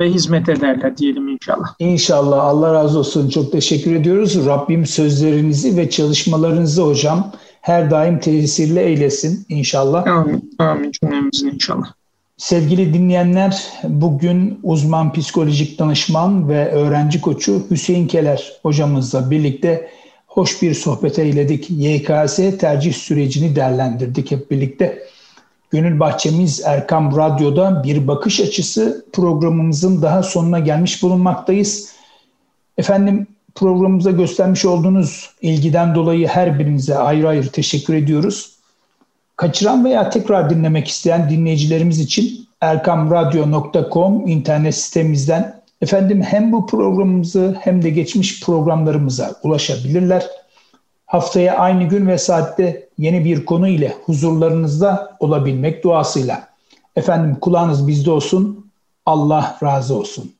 ve 0.00 0.10
hizmet 0.10 0.48
ederler 0.48 0.96
diyelim 0.96 1.28
inşallah. 1.28 1.74
İnşallah. 1.78 2.44
Allah 2.44 2.74
razı 2.74 2.98
olsun. 2.98 3.28
Çok 3.28 3.52
teşekkür 3.52 3.94
ediyoruz. 3.94 4.46
Rabbim 4.46 4.86
sözlerinizi 4.86 5.76
ve 5.76 5.90
çalışmalarınızı 5.90 6.82
hocam 6.82 7.32
her 7.60 7.90
daim 7.90 8.20
tesirli 8.20 8.78
eylesin 8.78 9.46
inşallah. 9.48 10.06
Amin. 10.06 10.52
Amin 10.58 10.92
cümlemizin 10.92 11.50
inşallah. 11.50 11.92
Sevgili 12.36 12.94
dinleyenler, 12.94 13.62
bugün 13.84 14.60
uzman 14.62 15.12
psikolojik 15.12 15.78
danışman 15.78 16.48
ve 16.48 16.70
öğrenci 16.70 17.20
koçu 17.20 17.66
Hüseyin 17.70 18.06
Keler 18.06 18.52
hocamızla 18.62 19.30
birlikte 19.30 19.90
hoş 20.26 20.62
bir 20.62 20.74
sohbet 20.74 21.18
eyledik. 21.18 21.70
YKS 21.70 22.36
tercih 22.58 22.92
sürecini 22.94 23.56
değerlendirdik 23.56 24.30
hep 24.30 24.50
birlikte. 24.50 25.02
Gönül 25.70 26.00
Bahçemiz 26.00 26.62
Erkam 26.64 27.16
Radyo'da 27.16 27.82
bir 27.84 28.08
bakış 28.08 28.40
açısı 28.40 29.04
programımızın 29.12 30.02
daha 30.02 30.22
sonuna 30.22 30.58
gelmiş 30.58 31.02
bulunmaktayız. 31.02 31.92
Efendim 32.78 33.26
programımıza 33.54 34.10
göstermiş 34.10 34.64
olduğunuz 34.64 35.30
ilgiden 35.42 35.94
dolayı 35.94 36.26
her 36.28 36.58
birinize 36.58 36.98
ayrı 36.98 37.28
ayrı 37.28 37.48
teşekkür 37.48 37.94
ediyoruz. 37.94 38.56
Kaçıran 39.36 39.84
veya 39.84 40.10
tekrar 40.10 40.50
dinlemek 40.50 40.88
isteyen 40.88 41.30
dinleyicilerimiz 41.30 42.00
için 42.00 42.46
erkamradyo.com 42.60 44.28
internet 44.28 44.74
sitemizden 44.74 45.62
efendim 45.80 46.22
hem 46.22 46.52
bu 46.52 46.66
programımızı 46.66 47.56
hem 47.60 47.82
de 47.82 47.90
geçmiş 47.90 48.44
programlarımıza 48.44 49.34
ulaşabilirler. 49.42 50.26
Haftaya 51.06 51.56
aynı 51.56 51.84
gün 51.84 52.06
ve 52.06 52.18
saatte 52.18 52.88
yeni 52.98 53.24
bir 53.24 53.44
konu 53.44 53.68
ile 53.68 53.96
huzurlarınızda 54.04 55.16
olabilmek 55.20 55.84
duasıyla. 55.84 56.48
Efendim 56.96 57.36
kulağınız 57.40 57.88
bizde 57.88 58.10
olsun. 58.10 58.70
Allah 59.06 59.58
razı 59.62 59.94
olsun. 59.98 60.35